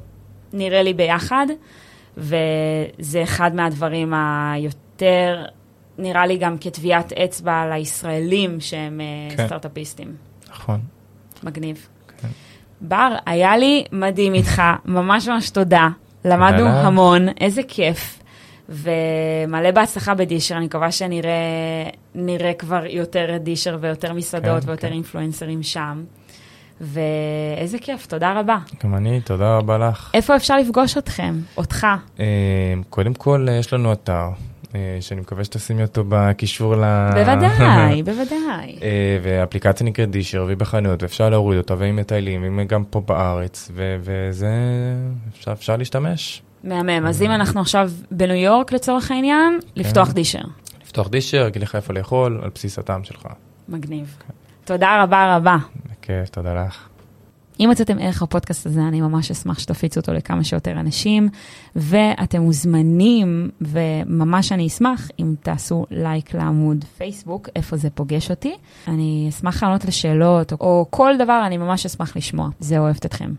נראה 0.53 0.83
לי, 0.83 0.95
ביחד, 0.95 1.47
וזה 2.17 3.23
אחד 3.23 3.55
מהדברים 3.55 4.15
היותר, 4.15 5.45
נראה 5.99 6.27
לי 6.27 6.37
גם 6.37 6.57
כטביעת 6.61 7.13
אצבע 7.13 7.67
לישראלים 7.71 8.61
שהם 8.61 9.01
אה, 9.01 9.37
כן. 9.37 9.47
סטארט-אפיסטים. 9.47 10.15
נכון. 10.51 10.81
מגניב. 11.43 11.89
כן. 12.21 12.29
בר, 12.81 13.17
היה 13.27 13.57
לי 13.57 13.85
מדהים 13.93 14.35
איתך, 14.35 14.63
ממש 14.85 15.29
ממש 15.29 15.51
תודה. 15.51 15.89
למדנו. 16.25 16.67
המון, 16.67 17.29
איזה 17.41 17.63
כיף. 17.69 18.19
ומלא 18.69 19.71
בהצלחה 19.71 20.15
בדישר, 20.15 20.57
אני 20.57 20.65
מקווה 20.65 20.93
שנראה 20.93 21.91
נראה 22.15 22.55
כבר 22.55 22.87
יותר 22.87 23.37
דישר 23.41 23.79
ויותר 23.81 24.13
מסעדות 24.13 24.63
כן, 24.63 24.69
ויותר 24.69 24.89
כן. 24.89 24.95
אינפלואנסרים 24.95 25.63
שם. 25.63 26.05
ואיזה 26.81 27.79
כיף, 27.79 28.07
תודה 28.07 28.41
רבה. 28.41 28.59
גם 28.85 28.95
אני, 28.95 29.21
תודה 29.21 29.57
רבה 29.57 29.79
לך. 29.79 30.11
איפה 30.15 30.37
אפשר 30.37 30.57
לפגוש 30.57 30.99
אתכם? 30.99 31.35
אותך? 31.57 31.87
אה, 32.21 32.25
קודם 32.91 33.15
כל, 33.15 33.47
אה, 33.49 33.55
יש 33.55 33.73
לנו 33.73 33.93
אתר, 33.93 34.29
אה, 34.75 34.99
שאני 35.01 35.21
מקווה 35.21 35.45
שתשימי 35.45 35.83
אותו 35.83 36.05
בקישור 36.09 36.77
ל... 36.77 36.85
בוודאי, 37.15 38.03
בוודאי. 38.07 38.79
אה, 38.83 39.19
ואפליקציה 39.23 39.87
נקראת 39.87 40.11
דישר, 40.11 40.45
והיא 40.47 40.57
בחנויות, 40.57 41.03
ואפשר 41.03 41.31
להוריד 41.31 41.59
אותה, 41.59 41.75
והיא 41.79 41.93
מטיילים, 41.93 42.57
והיא 42.57 42.67
גם 42.69 42.85
פה 42.85 43.01
בארץ, 43.01 43.71
ו- 43.75 43.97
וזה, 44.01 44.51
אפשר, 45.33 45.53
אפשר 45.53 45.77
להשתמש. 45.77 46.43
מהמם, 46.65 47.07
אז 47.07 47.23
אם 47.23 47.31
אנחנו 47.31 47.61
עכשיו 47.61 47.91
בניו 48.11 48.37
יורק 48.37 48.73
לצורך 48.73 49.11
העניין, 49.11 49.59
לפתוח 49.77 50.13
דישר. 50.13 50.43
לפתוח 50.85 51.09
דישר, 51.09 51.47
אגיד 51.47 51.63
לך 51.63 51.75
איפה 51.77 51.93
לאכול, 51.93 52.41
על 52.43 52.51
בסיס 52.55 52.79
הטעם 52.79 53.05
שלך. 53.05 53.27
מגניב. 53.69 54.17
תודה 54.65 55.03
רבה 55.03 55.37
רבה. 55.37 55.57
בכיף, 56.07 56.29
תודה 56.29 56.55
לך. 56.55 56.89
אם 57.61 57.69
מצאתם 57.71 57.99
ערך 58.01 58.23
הפודקאסט 58.23 58.67
הזה, 58.67 58.81
אני 58.81 59.01
ממש 59.01 59.31
אשמח 59.31 59.59
שתפיצו 59.59 60.01
אותו 60.01 60.13
לכמה 60.13 60.45
שיותר 60.45 60.81
אנשים, 60.81 61.29
ואתם 61.77 62.41
מוזמנים, 62.43 63.51
וממש 63.61 64.53
אני 64.53 64.67
אשמח 64.67 65.09
אם 65.19 65.35
תעשו 65.43 65.87
לייק 65.91 66.35
לעמוד 66.35 66.85
פייסבוק, 66.99 67.49
איפה 67.57 67.77
זה 67.77 67.91
פוגש 67.91 68.31
אותי. 68.31 68.55
אני 68.89 69.27
אשמח 69.29 69.63
לענות 69.63 69.85
לשאלות, 69.85 70.53
או 70.53 70.87
כל 70.91 71.15
דבר, 71.19 71.43
אני 71.47 71.57
ממש 71.57 71.87
אשמח 71.87 72.17
לשמוע. 72.17 72.49
זה 72.61 72.79
אוהבת 72.79 73.07
אתכם. 73.07 73.31